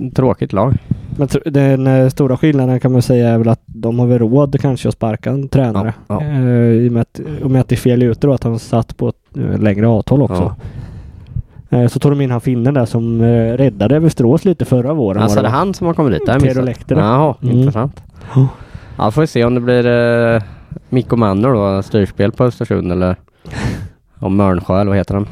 [0.00, 0.74] eh, tråkigt lag.
[1.16, 4.88] Men den stora skillnaden kan man säga är väl att de har väl råd kanske
[4.88, 5.94] att sparka en tränare.
[6.08, 6.26] Ja, ja.
[6.26, 8.58] Eh, I och med att, och med att det är fel ute då att han
[8.58, 10.54] satt på ett eh, längre avtal också.
[11.70, 13.22] Eh, så tog de in han finnen där som
[13.56, 15.22] räddade Västerås lite förra våren.
[15.22, 16.26] Alltså det det är han som har kommit dit?
[16.26, 16.64] Det missat.
[16.64, 17.04] Lehtinen.
[17.04, 17.56] Jaha, Mm.
[17.56, 18.02] intressant.
[18.34, 18.46] Ja.
[18.98, 20.42] Ja, får vi se om det blir eh,
[20.88, 23.16] Mikko Manner då, styrspel på Östersund eller
[24.18, 25.26] om Mörnsjö eller vad heter han?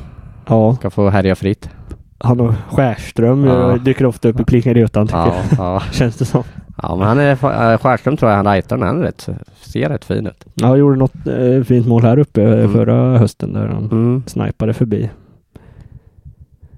[0.48, 1.70] Ja, Ska få härja fritt.
[2.18, 3.70] han och Skärström Ja.
[3.70, 5.80] eh, dyker ofta upp i Plingarutan tycker Ja, ja.
[5.92, 6.42] Känns det som.
[6.82, 7.30] ja men han är,
[7.72, 9.28] äh, Skärström tror jag han rightar han är rätt,
[9.60, 10.44] ser rätt fin ut.
[10.54, 12.72] Ja, han gjorde något eh, fint mål här uppe eh, Mm.
[12.72, 14.22] förra hösten där han Mm.
[14.26, 15.10] snipade förbi.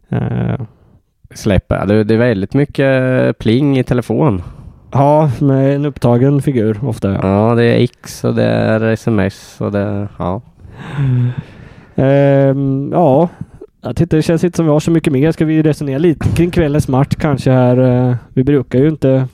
[0.09, 0.61] Eh,
[1.35, 4.43] Släpper, det, det är väldigt mycket pling i telefon.
[4.93, 7.13] Ja, med en upptagen figur ofta.
[7.23, 7.55] Ja.
[7.55, 10.41] Det är X och det är sms och det, ja.
[11.97, 13.29] Ehm, ja,
[13.83, 15.33] jag tittar, det känns inte som vi har så mycket mer.
[15.33, 18.09] Ska vi resonera lite kring kvällens match kanske här?
[18.11, 19.27] eh, vi brukar ju inte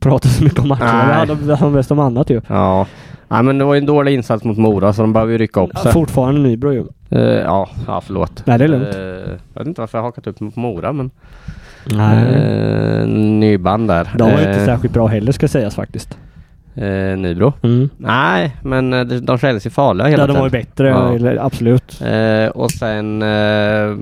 [0.00, 1.34] prata så mycket om matcherna.
[1.34, 2.40] Vi hade mest om annat ju.
[2.46, 2.86] Ja.
[3.28, 5.60] Nej men det var ju en dålig insats mot Mora så de behöver ju rycka
[5.64, 5.92] upp Ja, sig.
[5.92, 6.84] fortfarande Nybro ju.
[7.10, 8.42] Eh, ja, ja förlåt.
[8.46, 8.94] Nej, det är lugnt.
[8.94, 9.00] Eh,
[9.54, 11.10] jag vet inte varför jag har hakat upp mig på Mora men
[11.92, 12.34] Nej.
[12.34, 14.08] eh, nyband där.
[14.14, 16.18] De var inte särskilt bra heller ska sägas faktiskt.
[16.74, 17.52] eh, Nybro?
[17.62, 17.88] Mm.
[17.96, 20.40] Nej, men de, de kändes ju farliga hela Ja, de tiden.
[20.40, 21.14] var ju bättre, Ja.
[21.14, 22.00] eller, absolut.
[22.02, 23.94] Eh, och sen eh,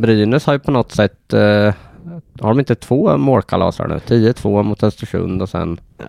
[0.00, 1.74] Brynäs har ju på något sätt eh,
[2.40, 3.94] har de inte två målkalas här nu?
[3.96, 5.80] 10-2 mot Östersund och sen...
[5.98, 6.06] Eh,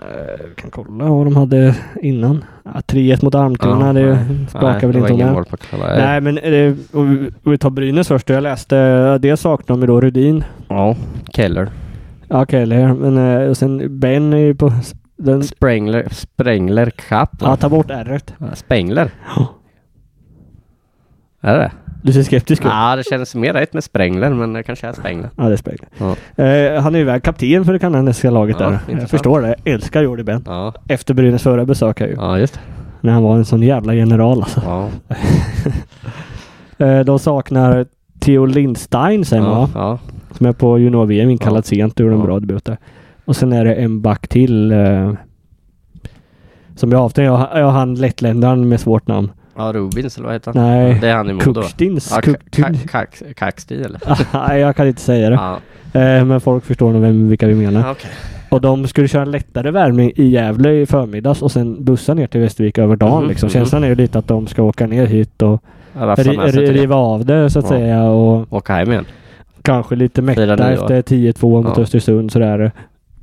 [0.50, 2.43] vi kan kolla vad de hade innan.
[2.64, 5.97] Ja, 3-1 mot Almtuna, det sprakar väl det inte om det.
[5.97, 8.30] Nej men eh, om vi- tar Brynäs först.
[8.30, 10.43] Jag läste, det saknar de ju då Rudin.
[10.68, 10.95] Ja,
[11.34, 11.70] Keller.
[12.28, 14.74] Ja, Okej, eller men eh, och sen Ben är ju på
[15.18, 15.43] den.
[15.43, 17.30] Sprängler, Sprängler Cup.
[17.41, 18.20] Ja, ta bort r
[18.54, 19.12] Spengler.
[19.36, 19.47] Ja.
[21.41, 21.72] Är det
[22.02, 22.68] Du ser skeptisk ut.
[22.72, 25.30] Ja, det känns mer rätt med Sprängler men det kanske är Spengler.
[25.36, 25.88] Ja, det spelar.
[25.97, 26.43] Ja.
[26.43, 28.72] Eh, han är ju väl kapten för det kanadensiska laget Ja, där.
[28.72, 29.10] Jag intressant.
[29.10, 29.56] förstår det.
[29.64, 30.43] Jag älskar Jordi Ben.
[30.45, 32.14] Ja, Efter Brynäs förra besök här ju.
[32.16, 32.60] ja just det.
[33.02, 34.62] När han var en sån jävla general alltså.
[34.66, 34.89] Ja,
[36.78, 37.86] Eh, de saknar
[38.20, 40.00] Theo Lindstein sen ja, ja.
[40.38, 41.62] Som är på junior-VM inkallad Ja.
[41.64, 42.78] sent och gjorde en bra debut där.
[43.26, 44.72] Och sen är det en back till.
[44.72, 45.14] Eh,
[46.76, 47.22] som jag avtänkte.
[47.24, 49.32] Jag, jag han lettländaren med svårt namn.
[49.60, 50.64] Ja Rubins eller vad heter han?
[50.64, 50.97] Nej.
[51.01, 51.53] Det är han i Modo.
[51.62, 52.12] Kukstins.
[52.16, 53.99] Ja, Kuk- eller?
[54.47, 55.36] Nej, jag kan inte säga det.
[55.36, 55.60] Ja,
[55.93, 57.91] Eh, men folk förstår nog vem, vilka vi menar.
[57.91, 58.10] okej.
[58.49, 62.28] Och de skulle köra en lättare värmning i Gävle i förmiddags och sen bussa ner
[62.28, 63.20] till Västervik över dagen.
[63.20, 63.47] Mhm, liksom.
[63.47, 63.53] mhm.
[63.53, 65.64] Känslan är ju lite att de ska åka ner hit och
[65.95, 67.70] ri- riva av det så att Ja.
[67.70, 68.03] säga.
[68.03, 69.05] Och Åka hem igen.
[69.62, 70.41] kanske lite nyår.
[70.72, 71.84] efter 10-2 mot Ja.
[71.84, 72.72] Östersund sådär.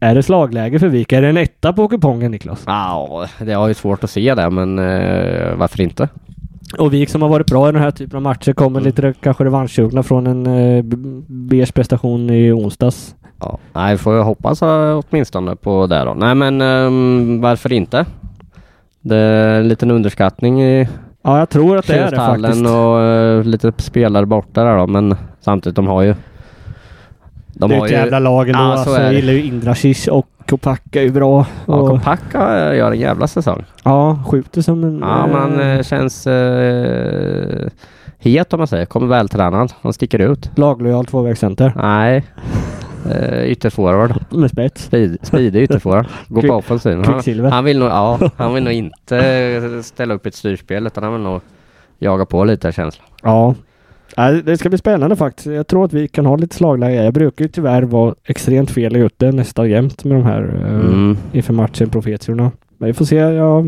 [0.01, 1.13] Är det slagläge för Vik?
[1.13, 2.63] Är det en etta på kupongen Niklas?
[2.67, 6.09] Ja, det har ju svårt att se det men eh, varför inte?
[6.79, 8.87] Och Vik som har varit bra i den här typen av matcher kommer Mm.
[8.87, 10.97] lite kanske revanschsugna från en eh, B-
[11.29, 13.15] Beers prestation i onsdags.
[13.41, 16.15] Ja, nej, får ju hoppas eh, åtminstone på det då.
[16.15, 18.07] Nej men ehm, varför inte?
[19.01, 20.89] Det är en liten underskattning i
[21.23, 22.67] Ja, jag tror att det är det faktiskt.
[22.67, 26.15] och eh, lite spelare borta där då men samtidigt de har ju
[27.59, 28.59] de det är ett jävla lag ändå.
[28.59, 31.47] Ja, så alltså, jag gillar ju Indrasic och Kopacka är ju bra.
[31.67, 33.65] Ja, Och, Kompacka gör en jävla säsong.
[33.85, 34.99] ja, skjuter som en...
[34.99, 37.69] Ja, men han eh, eh, känns eh,
[38.19, 38.87] het om man säger.
[38.87, 39.73] Kommer vältränad.
[39.81, 40.51] Han sticker ut.
[40.57, 41.73] Laglojal tvåvägscenter.
[41.77, 42.25] Nej.
[43.11, 44.15] Eh, ytterforward.
[44.31, 44.85] Med spets.
[44.85, 46.07] Speed, speedig ytterforward.
[46.29, 47.05] Går på offensiven.
[47.05, 47.45] Kvicksilver.
[47.45, 51.13] Han, han vill nog, ja, han vill nog inte ställa upp ett styrspel utan han
[51.13, 51.41] vill nog
[51.99, 53.07] jaga på lite känslan.
[53.23, 53.55] Ja.
[54.17, 55.47] Ja, Det ska bli spännande faktiskt.
[55.47, 57.05] Jag tror att vi kan ha lite slagläge.
[57.05, 61.17] Jag brukar ju tyvärr vara extremt fel ute nästan jämt med de här eh, Mm.
[61.33, 62.51] inför matchen Profetiorna.
[62.79, 63.17] Men vi får se.
[63.17, 63.65] Ja,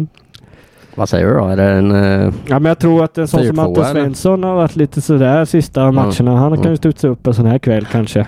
[0.94, 1.44] Vad säger du då?
[1.44, 1.92] Är det en...
[1.92, 3.84] eh, ja men jag tror att en sån som 4-2 Anton?
[3.84, 6.36] Svensson har varit lite sådär sista matcherna.
[6.36, 6.76] Han kan ju Mm.
[6.76, 8.20] studsa upp en sån här kväll kanske.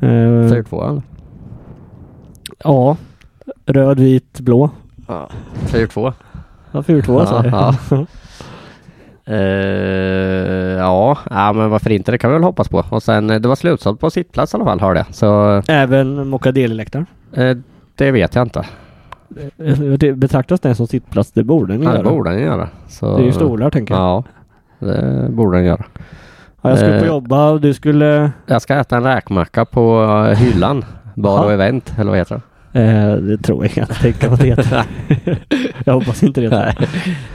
[0.00, 1.02] Eh, 4-2 eller?
[2.64, 2.96] ja.
[3.66, 4.70] Röd, vit, blå.
[5.08, 5.28] Ja.
[5.66, 6.12] 4-2.
[6.72, 7.52] Ja, 4-2 sa jag.
[7.52, 7.74] Ja,
[9.28, 9.36] Eh,
[10.78, 12.10] ja, ja, men varför inte?
[12.12, 12.84] Det kan vi väl hoppas på.
[12.88, 15.14] Och sen, eh, det var slutsålt på sittplats i alla fall, hörde jag.
[15.14, 17.06] Så Även Mokadeli-läktaren?
[17.32, 17.56] eh,
[17.94, 18.64] det vet jag inte.
[19.98, 21.32] Det betraktas det som sittplats?
[21.32, 22.08] Det borde den Ja, det göra.
[22.10, 22.68] borde den göra.
[22.88, 24.02] Så, Det är ju stolar tänker jag.
[24.02, 24.24] Ja,
[24.86, 25.84] det borde den göra.
[26.62, 28.30] Ja, jag skulle på jobba och du skulle...
[28.46, 30.04] Jag ska äta en räkmacka på
[30.36, 30.84] hyllan.
[31.14, 32.40] Bar och event, eller vad heter det?
[32.76, 33.94] Eh, det tror jag inte.
[33.94, 34.84] Tänka vad det heter.
[35.84, 36.48] jag hoppas inte det.
[36.48, 36.74] Nej.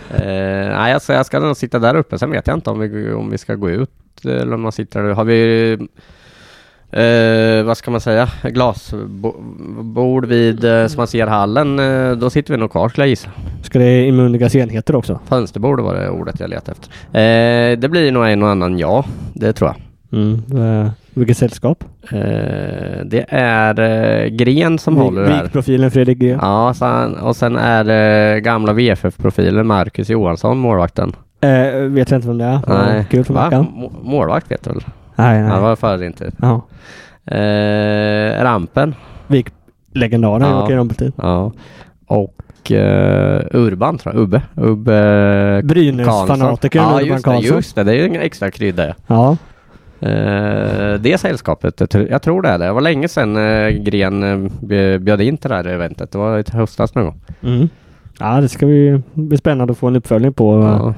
[0.10, 2.20] Eh, nej, alltså jag ska nog sitta där uppe.
[2.20, 3.90] Sen vet jag inte om vi, om vi ska gå ut
[4.26, 5.14] eller om man sitter där.
[5.14, 5.72] Har vi,
[6.92, 11.80] eh, vad ska man säga, glasbord vid, eh, som man ser hallen.
[11.80, 13.30] Eh, då sitter vi nog kvar skulle jag gissa.
[13.62, 15.20] Ska det immunigas enheter också?
[15.26, 17.20] Fönsterbord var det ordet jag letade efter.
[17.20, 19.78] Eh, det blir nog en och annan ja, det tror jag.
[20.20, 20.44] Mm.
[20.84, 21.84] Eh, vilket sällskap?
[22.12, 22.20] Eh,
[23.06, 25.44] det är eh, Gren som håller det här.
[25.44, 26.38] Vikprofilen Fredrik G.
[26.42, 31.16] Ja, sen, och sen är det gamla VFF-profilen Marcus Johansson, målvakten.
[31.42, 32.60] Eh, vet jag inte vem det är.
[32.68, 33.06] Nej.
[33.10, 33.62] Kul för.
[33.62, 34.84] Må- Målvakt vet du väl?
[35.16, 35.62] Nej, Ja, nej.
[35.62, 36.36] var före din tid.
[36.42, 36.62] Ja.
[37.36, 38.96] Eh, rampen.
[39.28, 39.48] Vik
[39.94, 40.66] legendaren Ja.
[40.68, 40.72] ja.
[40.72, 41.14] i Rumpeltid.
[41.16, 41.52] Ja.
[42.08, 44.22] Och eh, Urban tror jag.
[44.24, 44.42] Ubbe.
[44.56, 47.32] Ubbe Brynäs-fanatikern Ja, Urban just det.
[47.32, 47.56] Karlsson.
[47.56, 47.84] Just det.
[47.84, 48.96] Det är ju en extra krydda.
[49.08, 49.38] Ja.
[50.02, 52.66] Eh, det sällskapet, jag tror- det är det.
[52.66, 56.12] Det var länge sedan eh, Gren eh, bj- bjöd in till det här eventet.
[56.12, 57.22] Det var i höstas någon gång.
[57.44, 57.70] Mm.
[58.20, 60.94] Ja, det ska vi bli spännande att få en uppföljning på Ja,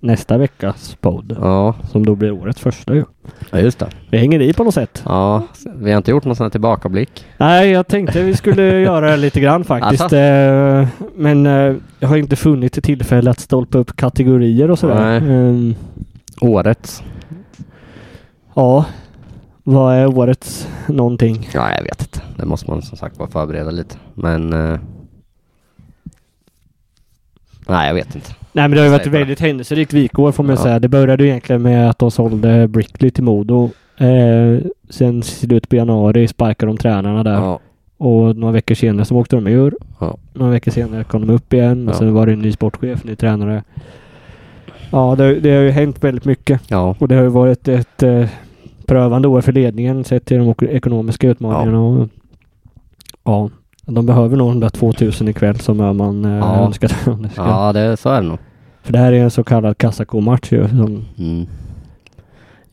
[0.00, 1.36] nästa veckas podd.
[1.40, 1.74] ja.
[1.90, 3.04] Som då blir årets första ju.
[3.50, 3.86] ja just det.
[4.10, 5.02] Vi hänger i på något sätt.
[5.06, 5.42] Ja,
[5.76, 7.24] vi har inte gjort någon sån här tillbakablick.
[7.38, 10.02] Nej, jag tänkte vi skulle göra det lite grann faktiskt.
[10.02, 10.16] Alltså?
[11.16, 11.44] Men
[11.98, 15.20] jag har inte funnit tillfälle att stolpa upp kategorier och sådär.
[15.20, 15.34] Nej.
[15.34, 15.74] Ehm,
[16.40, 17.02] Årets?
[18.54, 18.84] Ja.
[19.64, 21.48] Vad är årets någonting?
[21.54, 22.20] Ja, jag vet inte.
[22.36, 23.96] Det måste man som sagt bara förbereda lite.
[24.14, 24.52] Men...
[24.52, 24.78] Eh...
[27.68, 28.30] Nej, jag vet inte.
[28.52, 30.62] Nej men det har ju varit ett väldigt händelserikt vikår får man Ja.
[30.62, 30.78] säga.
[30.78, 33.70] Det började ju egentligen med att de sålde Brickley till Modo.
[33.96, 34.58] Eh,
[34.90, 37.34] sen slutet på januari sparkade de tränarna där.
[37.34, 37.60] Ja.
[37.96, 39.74] Och några veckor senare så åkte de ur.
[40.00, 40.16] Ja.
[40.32, 41.98] Några veckor senare kom de upp igen och Ja.
[41.98, 43.62] sen var det en ny sportchef, ny tränare.
[44.92, 46.60] Ja, det, det har ju hänt väldigt mycket.
[46.68, 46.96] Ja.
[46.98, 48.26] Och det har ju varit ett eh,
[48.86, 51.80] prövande år för ledningen sett till de ekonomiska utmaningarna.
[51.80, 52.08] Och,
[53.24, 53.50] ja,
[53.86, 56.72] de behöver nog de där 2000 ikväll som man eh, Ja.
[56.72, 56.88] ska-
[57.36, 58.38] Ja, det, så är det nog.
[58.82, 60.68] För det här är en så kallad kassakomatch ju.
[60.68, 61.46] Som, Mm.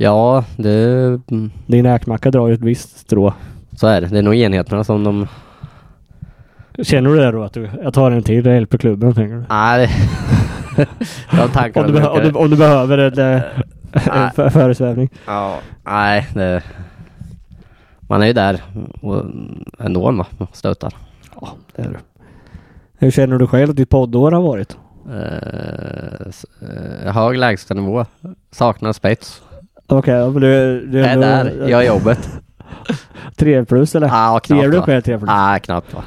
[0.01, 1.19] Ja, det...
[1.67, 3.33] din räkmacka drar ju ett visst strå.
[3.75, 4.07] Så är det.
[4.07, 5.27] Det är nog enheterna som de...
[6.83, 7.43] Känner du det då?
[7.43, 9.43] Att du, jag tar en till, det hjälper klubben tänker du?
[9.49, 9.89] Nej.
[11.31, 13.41] De tankarna Om du, behö- om, brukar- du, om du behöver en eh,
[13.91, 14.31] Nej.
[14.35, 15.09] för, föresvävning.
[15.27, 16.63] Ja, nej, det...
[18.01, 18.61] Man är ju där
[19.01, 19.23] och
[19.79, 20.93] ändå va, och stöttar.
[21.41, 21.97] Ja, det är du.
[22.97, 24.77] Hur känner du själv att ditt poddår har varit?
[25.09, 26.27] Eh,
[27.05, 28.05] eh, hög lägstanivå.
[28.51, 29.41] Saknar spets.
[29.87, 32.29] Okej, ja, men du, du är där, gör jobbet.
[33.37, 34.07] Tre plus eller?
[34.07, 34.83] Ger knappt du va?
[34.85, 35.27] själv tre plus?
[35.27, 36.03] Nej, knappt va.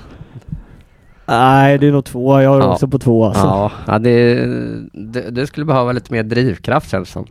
[1.26, 2.40] Nej, det är nog två.
[2.40, 2.72] Jag har Ja.
[2.72, 3.42] också på två alltså.
[3.44, 4.34] Ja, ja det,
[4.92, 7.26] det, det skulle behöva lite mer drivkraft känns som.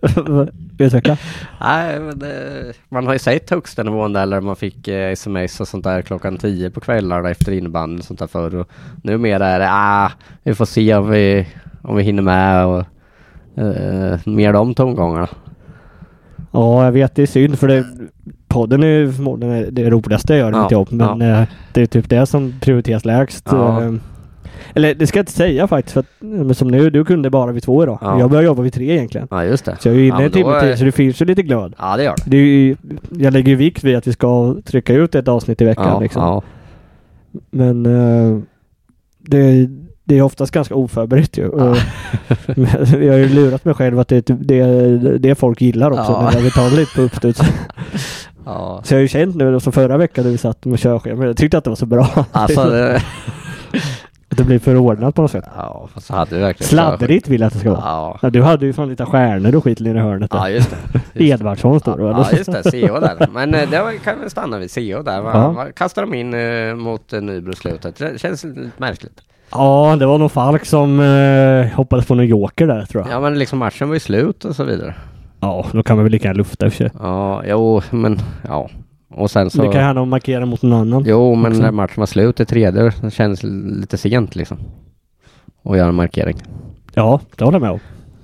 [0.78, 1.16] Utveckla.
[1.60, 5.60] Nej, men det, man har ju sett högsta nivån där där man fick eh, sms
[5.60, 8.54] och sånt där klockan 10 på kvällarna efter innebandyn och sånt där förr.
[8.54, 8.68] Och
[9.02, 10.10] numera är det ah,
[10.42, 11.46] vi får se om vi,
[11.82, 12.78] om vi hinner med och
[13.64, 15.28] eh, mer de tongångarna.
[16.52, 17.14] Ja, jag vet.
[17.14, 17.84] Det är synd för det,
[18.48, 20.88] podden är ju förmodligen det roligaste jag gör i Ja, mitt jobb.
[20.92, 21.42] Men eh,
[21.72, 23.44] det är typ det som prioriteras lägst.
[23.50, 23.82] Ja.
[23.82, 23.92] Eh,
[24.74, 25.92] Eller det ska jag inte säga faktiskt.
[25.92, 27.98] För att, men som nu, du kunde bara vid två idag.
[28.00, 28.18] Ja.
[28.20, 29.28] Jag börjar jobba vid tre egentligen.
[29.30, 29.76] Ja, just det.
[29.80, 31.74] Så jag är inne Ja, en timme till så det finns ju lite glöd.
[31.78, 32.30] Ja, det gör det.
[32.30, 32.76] Det ju,
[33.10, 35.88] jag lägger ju vikt vid att vi ska trycka ut ett avsnitt i veckan.
[35.88, 36.22] Ja, liksom.
[36.22, 36.42] ja.
[37.50, 38.38] Men eh,
[39.18, 39.68] det,
[40.04, 41.50] det är oftast ganska oförberett ju.
[42.46, 42.66] Men
[43.04, 46.12] jag har ju lurat mig själv att det är typ det, det folk gillar också.
[46.12, 46.22] Ja.
[46.24, 47.40] När jag vill ta det lite på uppstuds.
[48.48, 48.80] ja.
[48.84, 51.36] Så jag har ju känt nu, som förra veckan när vi satt med körschema, jag
[51.36, 52.24] tyckte att det var så bra.
[52.32, 53.02] Alltså, det,
[54.28, 55.44] det blir förordnat på något sätt.
[55.56, 57.80] ja, fast hade vi verkligen Sladdrigt vill jag att det ska vara.
[57.84, 60.38] Ja, Ja, du hade ju fan lite stjärnor och skit nere i hörnet där.
[60.38, 61.00] ja just det.
[61.14, 61.32] Just.
[61.40, 62.26] Edvardsson står va?
[62.30, 63.28] Ja just det, CO där.
[63.32, 65.20] Men eh, det var- kan vi stanna vid CO där.
[65.20, 65.30] Va?
[65.34, 65.48] Ja.
[65.50, 67.96] Va- Kastar de in eh, mot eh, Nybro slutet.
[67.96, 69.20] Det känns lite märkligt.
[69.50, 73.08] Ja, det var nog Falk som eh, hoppades på någon joker där tror jag.
[73.10, 73.14] Ja.
[73.14, 74.94] Ja men liksom matchen var ju slut och så vidare.
[75.72, 76.90] Då kan man väl lika gärna lufta i och för sig.
[77.00, 78.18] Ja, jo men
[78.48, 78.68] ja.
[79.10, 79.62] Och sen så...
[79.62, 81.04] Det kan gärna markera mot någon annan.
[81.06, 81.62] Jo men också.
[81.62, 83.42] när matchen var slut i tredje det kändes
[83.80, 84.58] lite sent liksom.
[85.64, 86.36] Att göra en markering.
[86.94, 87.80] Ja, det håller jag med om.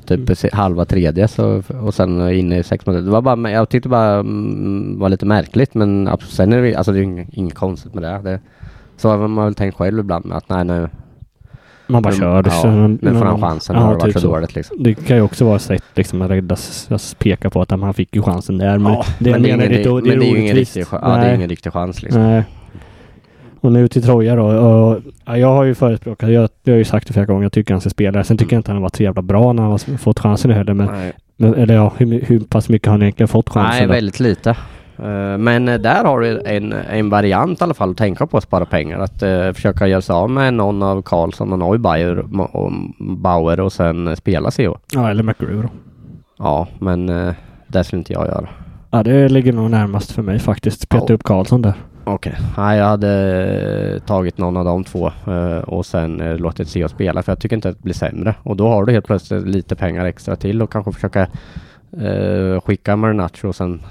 [0.07, 3.05] Typ se- halva tredje så, och sen inne i sex minuter.
[3.05, 6.93] Det var bara, jag tyckte bara mm, var lite märkligt men sen är det, alltså
[6.93, 8.31] det är inget, konstigt med det.
[8.31, 8.41] det
[8.97, 10.89] så har man väl tänkt själv ibland att nej nu,
[11.95, 12.43] Man bara Men- kör.
[12.43, 13.77] Det, ja, så- nu får han chansen.
[13.77, 14.27] ja, har det varit typ så så.
[14.27, 14.83] dåligt liksom.
[14.83, 17.95] Det kan ju också vara ett sätt liksom att räddas, att peka på att han
[17.95, 18.79] fick ju chansen där.
[18.79, 19.69] Men Ja, det, men det är ingen, men
[20.19, 22.23] det är ju ingen riktig, ja, det är ingen riktig chans liksom.
[22.23, 22.43] Nej.
[23.61, 24.45] Och nu till Troja då.
[24.45, 27.53] Och, ja, jag har ju förespråkat, jag, jag har ju sagt det flera gånger, jag
[27.53, 28.25] tycker han ska spela.
[28.25, 30.51] Sen tycker jag inte han har varit så jävla bra när han har fått chansen
[30.51, 30.75] heller.
[30.75, 30.89] Men,
[31.37, 33.79] men, eller ja, hur, hur pass mycket har han egentligen fått chansen?
[33.79, 33.93] Nej då?
[33.93, 34.57] väldigt lite.
[34.99, 38.43] Eh, Men där har du en, en variant i alla fall att tänka på att
[38.43, 38.99] spara pengar.
[38.99, 42.19] Att eh, försöka göra sig av med någon av Karlsson och Neubauer
[42.57, 44.77] och Bauer och sen spela CO.
[44.93, 45.69] Ja, eller McGrew då.
[46.39, 47.35] Ja, men eh,
[47.69, 48.49] det skulle inte jag göra.
[48.91, 50.89] Ja, det ligger nog närmast för mig faktiskt.
[50.89, 51.15] Peta Ja.
[51.15, 51.75] upp Karlsson där.
[52.07, 52.35] Okej.
[52.57, 53.11] Nej, jag hade
[53.95, 57.57] eh, tagit någon av de två eh, och sen låtit CO spela för jag tycker
[57.57, 58.35] inte att det blir sämre.
[58.43, 61.21] Och då har du helt plötsligt lite pengar extra till och kanske försöka
[62.01, 63.83] eh, skicka Marinacho och sen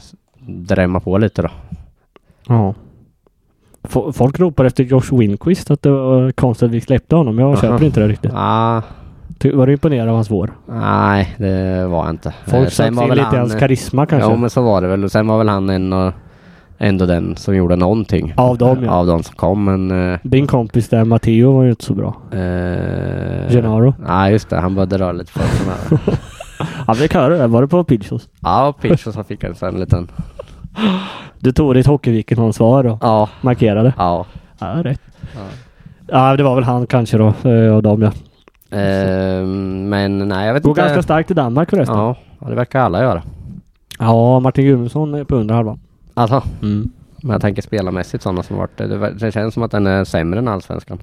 [0.47, 1.49] drämma på lite då.
[2.47, 2.73] Ja.
[3.83, 7.39] Fo- Folk ropar efter Josh Winquist att det var konstigt att vi släppte honom.
[7.39, 8.31] Jag köper inte det riktigt.
[8.35, 8.81] Ah,
[9.53, 10.51] Var du imponerad av hans vår?
[10.69, 12.33] nej, det var jag inte.
[12.45, 14.29] Folk Eh, sökte in lite i hans karisma kanske?
[14.29, 15.03] Ja, men så var det väl.
[15.03, 16.13] Och sen var väl han en och,
[16.77, 18.33] ändå den som gjorde någonting.
[18.37, 18.91] Av dem ja.
[18.91, 20.11] Av de som kom, men...
[20.13, 22.15] eh, Din kompis där, Matteo, var ju inte så bra.
[22.31, 23.93] Eh, Gennaro?
[24.07, 24.57] Nej, just det.
[24.59, 25.97] Han började röra lite för sig
[27.01, 27.47] vi kan höra det.
[27.47, 28.29] Var det på Pidgeos?
[28.41, 30.07] Ja, och så fick han en liten...
[31.39, 33.93] Du tog ditt Hockeyviken-ansvar och Ja, markerade.
[33.97, 34.25] ja.
[34.59, 35.01] Ja, rätt.
[35.35, 35.41] Ja.
[36.07, 38.11] Ja, det var väl han kanske då, eh, av dem ja.
[38.77, 40.81] Eh, men nej, jag vet Går inte.
[40.81, 41.97] ganska starkt i Danmark förresten.
[41.97, 43.23] Ja, Ja, ja, det verkar alla göra.
[44.41, 45.79] Martin Gudmundsson är på under halvan.
[46.13, 46.89] Alltså, Mm.
[47.21, 48.77] men jag tänker spelarmässigt sådana som varit...
[48.77, 50.97] Det, det känns som att den är sämre än allsvenskan.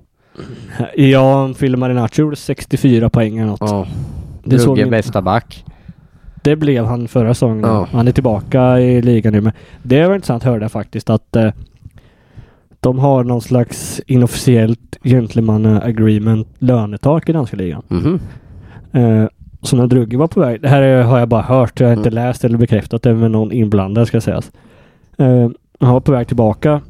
[0.96, 3.60] Ja, Phil Marinaccio gjorde 64 poäng eller något.
[3.60, 3.86] Ja.
[4.44, 5.64] Det såg Brugge bästa back.
[6.42, 7.60] Det blev han förra säsongen.
[7.64, 7.86] Ja.
[7.92, 9.40] Han är tillbaka i ligan nu.
[9.40, 11.50] Men det var intressant hörde jag faktiskt att eh,
[12.80, 17.82] de har någon slags inofficiellt gentleman agreement lönetak i danska ligan.
[17.88, 18.20] Mhm.
[18.92, 19.26] Eh,
[19.62, 21.92] så när Drugge var på väg, det här är- har jag bara hört, jag har
[21.96, 22.14] inte Mm.
[22.24, 24.50] läst eller bekräftat det med någon inblandad ska sägas.
[25.18, 25.48] Eh,
[25.80, 26.80] han var på väg tillbaka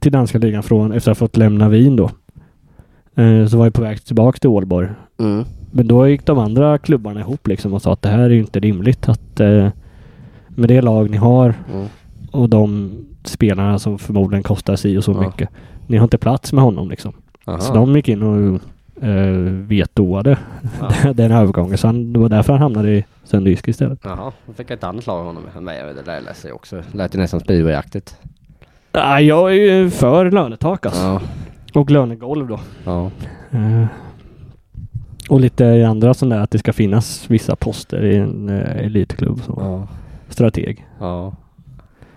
[0.00, 2.10] till danska ligan från, efter att ha fått lämna Wien då.
[3.22, 4.88] Eh, så var jag på väg tillbaka till Ålborg.
[5.20, 5.44] Mm.
[5.76, 8.38] Men då gick de andra klubbarna ihop liksom och sa att det här är ju
[8.40, 9.68] inte rimligt att eh,
[10.48, 11.86] med det lag ni har Mm.
[12.30, 12.92] och de
[13.24, 15.20] spelarna som förmodligen kostar si och så Ja.
[15.20, 15.48] mycket.
[15.86, 17.12] Ni har inte plats med honom liksom.
[17.44, 17.58] Aha.
[17.58, 18.60] Så de gick in och
[19.04, 20.38] eh, vetoade
[21.04, 21.12] Ja.
[21.12, 21.78] den övergången.
[21.78, 23.98] Så han, det var därför han hamnade i Sönderjysk istället.
[24.04, 25.42] Jaha, då fick jag ett annat lag honom.
[25.66, 26.82] Vet, det där läser jag också.
[26.92, 28.16] Lät ju nästan speedwayaktigt.
[28.92, 31.02] Ah, jag är ju för lönetak alltså.
[31.02, 31.20] Ja.
[31.74, 32.60] Och lönegolv då.
[32.84, 33.10] Ja.
[33.50, 33.84] Eh,
[35.28, 39.40] och lite andra sådana där att det ska finnas vissa poster i en eh, elitklubb.
[39.46, 39.54] Så.
[39.60, 39.88] Ja.
[40.28, 40.86] Strateg.
[41.00, 41.32] Ja.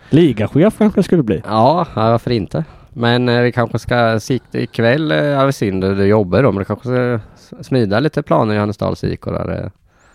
[0.10, 1.42] Ligachef kanske skulle bli.
[1.46, 2.64] Ja, varför inte?
[2.94, 7.20] Men eh, vi kanske ska sikta ikväll, eh, synd du jobbar då, men du kanske
[7.36, 9.64] ska smida lite planer i Johannesdals IK där.
[9.64, 9.70] eh.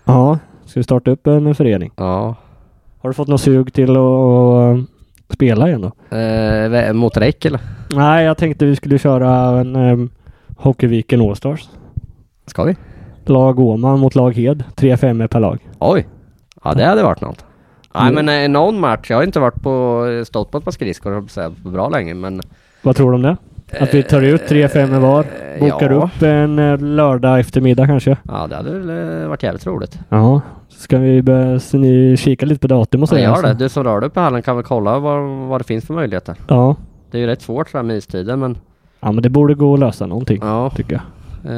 [0.05, 1.91] Ja, ska vi starta upp en förening?
[1.97, 2.35] Ja.
[2.99, 4.79] Har du fått något sug till att
[5.35, 6.17] spela igen då?
[6.17, 7.61] Eh, mot räck eller?
[7.95, 10.11] Nej, jag tänkte vi skulle köra en um,
[10.57, 11.69] Hockeyviken Allstars.
[12.47, 12.77] Ska vi?
[13.25, 14.65] Lag Åman mot lag Hed.
[14.77, 15.59] 3-5 per lag.
[15.79, 16.07] Oj!
[16.65, 17.45] Ja, det hade varit något.
[17.95, 18.25] Nej Mm.
[18.27, 21.17] men eh, någon match, jag har inte varit på, stått på ett par skridskor höll
[21.17, 22.41] jag på att säga, på bra länge men
[22.83, 23.37] Vad tror du om det?
[23.81, 25.21] Att vi tar ut 3-5 var?
[25.55, 25.97] Eh, Bokar ja.
[25.97, 28.17] upp en eh, lördag eftermiddag kanske?
[28.29, 29.99] Ja det hade väl eh, varit jävligt roligt.
[30.09, 30.41] Ja.
[30.69, 33.15] Ska vi börja så ni kika lite på datum och så?
[33.15, 33.55] Ja, gör det.
[33.55, 35.95] Du som rör dig uppe i hallen kan väl kolla vad, vad det finns för
[35.95, 36.35] möjligheter.
[36.49, 36.77] Ja.
[37.11, 38.59] Det är ju rätt svårt sådär med istiden men
[39.01, 40.39] Ja men det borde gå att lösa någonting.
[40.43, 40.71] ja.
[40.71, 41.03] Tycker jag.
[41.45, 41.53] Eh,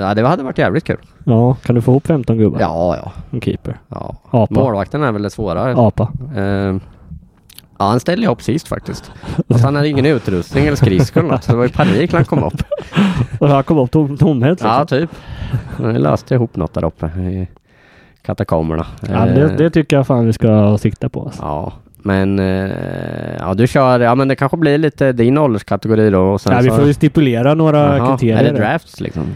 [0.00, 0.96] ja det hade varit jävligt kul.
[1.24, 2.60] Ja, kan du få ihop 15 gubbar?
[2.60, 3.12] Ja, ja.
[3.30, 3.78] En keeper.
[3.88, 4.16] ja.
[4.30, 4.54] Apa.
[4.54, 5.74] Målvakten är väl det svårare.
[5.76, 6.08] Apa.
[6.36, 6.76] Eh,
[7.78, 9.12] ja, han ställde jag upp sist faktiskt.
[9.48, 12.18] Fast han hade ingen utrustning eller skridskor eller något, så det var ju panik när
[12.18, 12.62] han kom upp.
[13.40, 14.70] Och han kom upp tom, tomhänt liksom.
[14.78, 15.10] Ja, typ.
[15.80, 17.48] Vi löste ihop något där uppe i
[18.22, 18.86] katakomberna.
[19.00, 21.22] Ja, Eh, det, det tycker jag fan vi ska sikta på.
[21.22, 21.42] Alltså.
[21.42, 21.72] Ja,
[22.04, 22.70] men eh,
[23.38, 26.20] ja, du kör, ja men det kanske blir lite din ålderskategori då.
[26.20, 28.44] Och sen Ja, vi får ju stipulera några Jaha, kriterier.
[28.44, 29.26] Är det drafts liksom?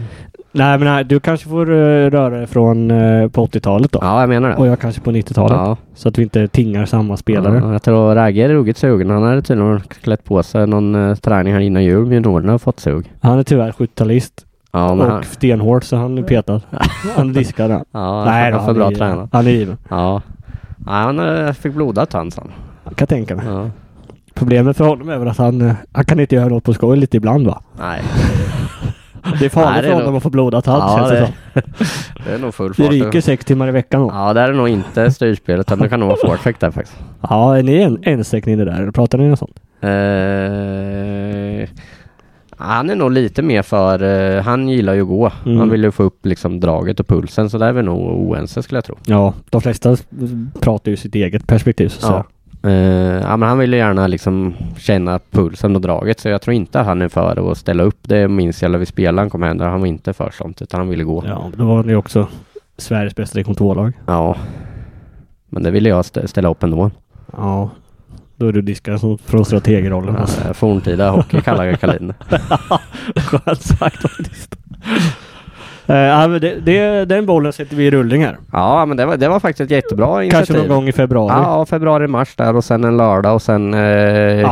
[0.51, 3.99] Nej men nej, du kanske får uh, röra dig från eh, på 80-talet då.
[4.01, 4.55] Ja, jag menar det.
[4.55, 5.57] Och jag kanske på 90-talet.
[5.57, 5.77] Ja.
[5.95, 7.57] Så att vi inte tingar samma spelare.
[7.57, 9.09] Ja, jag tror Ragge är ruggigt sugen.
[9.09, 12.11] Han hade tydligen klätt på sig någon uh, träning här innan jul.
[12.11, 13.13] Juniorerna har fått sug.
[13.21, 14.45] Han är tyvärr 70-talist.
[14.71, 16.61] Ja, och han, stenhård så han är petad.
[17.15, 17.83] han diskar den.
[17.91, 19.29] ja, Nej han då, för bra är, tränare.
[19.31, 19.77] han är given.
[19.89, 20.21] Ja.
[20.87, 22.51] Han eh, fick blodad tand sa han.
[22.83, 23.45] Jag kan tänka mig.
[23.47, 23.69] Ja.
[24.33, 26.97] Problemet för honom är väl att han, eh, han kan inte göra något på skoj
[26.97, 27.61] lite ibland va?
[27.79, 28.01] Nej,
[29.39, 31.09] Det är farligt Nej, det är för honom nog- att få blodad tand Ja, känns
[31.09, 31.85] det, det- som.
[32.25, 32.91] det är nog full Det fart.
[32.91, 34.11] ryker sex timmar i veckan då.
[34.13, 36.97] Ja, det är nog inte styrspelet utan det kan nog vara forecheck där faktiskt.
[37.29, 38.81] Ja, är ni en, ensäckning det där?
[38.81, 39.59] Eller pratar ni om sånt?
[39.81, 41.69] Eh,
[42.57, 45.31] Han är nog lite mer för, eh, han gillar ju att gå.
[45.45, 45.57] Mm.
[45.59, 47.99] Han vill ju få upp liksom draget och pulsen så där är vi nog
[48.29, 48.95] oense skulle jag tro.
[49.05, 49.97] Ja, de flesta
[50.59, 52.23] pratar ju sitt eget perspektiv så Ja.
[52.69, 52.73] Eh,
[53.21, 56.79] ja men han vill ju gärna liksom känna pulsen och draget så jag tror inte
[56.79, 57.97] han är för att ställa upp.
[58.01, 59.65] Det minns jag när vi spelade han kom hem där.
[59.67, 61.23] Han var inte för sånt utan han ville gå.
[61.27, 62.27] Ja, då var det ju också
[62.77, 63.93] Sveriges bästa division 2-lag.
[64.05, 64.35] Ja.
[65.49, 66.91] Men det ville jag stä- ställa upp ändå.
[67.37, 67.69] Ja,
[68.37, 70.15] då är du diskad som från strategrollen.
[70.15, 70.47] Alltså.
[70.47, 72.13] Eh, Forntida hockey kallar jag Kalin.
[73.15, 74.55] Skönt sagt faktiskt.
[75.85, 78.37] Ja, men det, det, den bollen sätter vi i rullning här.
[78.51, 80.45] Ja men det var, det var faktiskt ett jättebra initiativ.
[80.53, 81.33] Kanske någon gång i februari.
[81.33, 83.79] Ja, februari, mars där och sen en lördag och sen eh,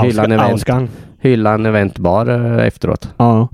[0.04, 0.90] hylla, en event, Ausgang.
[1.20, 3.14] hylla en eventbar eh, efteråt.
[3.18, 3.48] Ja.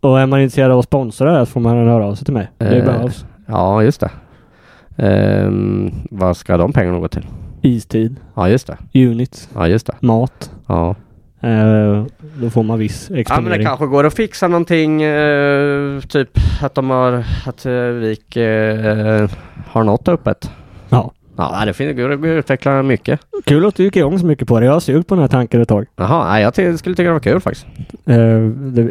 [0.00, 2.34] Och är man intresserad av att sponsra det så får man höra av sig till
[2.34, 2.50] mig.
[2.58, 3.24] Det Eh, behövs.
[3.46, 4.10] Ja, just det.
[4.96, 7.26] Ehm, vad ska de pengarna gå till?
[7.62, 9.00] Istid, Ja, just det.
[9.08, 9.94] units, Ja, just det.
[10.00, 10.50] mat.
[10.66, 10.94] Ja.
[11.40, 12.04] Eh,
[12.40, 13.66] då får man viss Ja men det exponering.
[13.66, 16.30] kanske går att fixa någonting, eh, typ
[16.62, 19.30] att de har, att eh, Vik eh,
[19.68, 20.50] har något öppet.
[20.88, 21.12] Ja.
[21.36, 23.20] Ja det finns, går att utveckla mycket.
[23.44, 24.66] Kul att du gick igång så mycket på det.
[24.66, 25.86] Jag har sugit på den här tanken ett tag.
[25.96, 27.66] Jaha, jag ty- skulle tycka det var kul faktiskt.
[28.06, 28.16] Eh,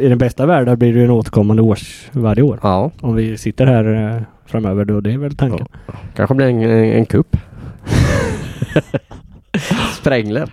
[0.04, 2.60] I den bästa världen blir det ju en återkommande års varje år.
[2.64, 5.68] Ja, Om vi sitter här eh, framöver då, det är väl tanken.
[6.16, 6.62] kanske blir en,
[6.94, 7.38] en kupp.
[10.00, 10.52] Sprängler.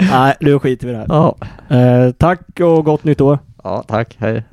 [0.10, 1.06] Nej, nu skiter vi i det här.
[1.08, 1.36] Ja.
[1.76, 3.38] Eh, tack och gott nytt år.
[3.64, 4.16] Ja, tack.
[4.18, 4.44] Hej.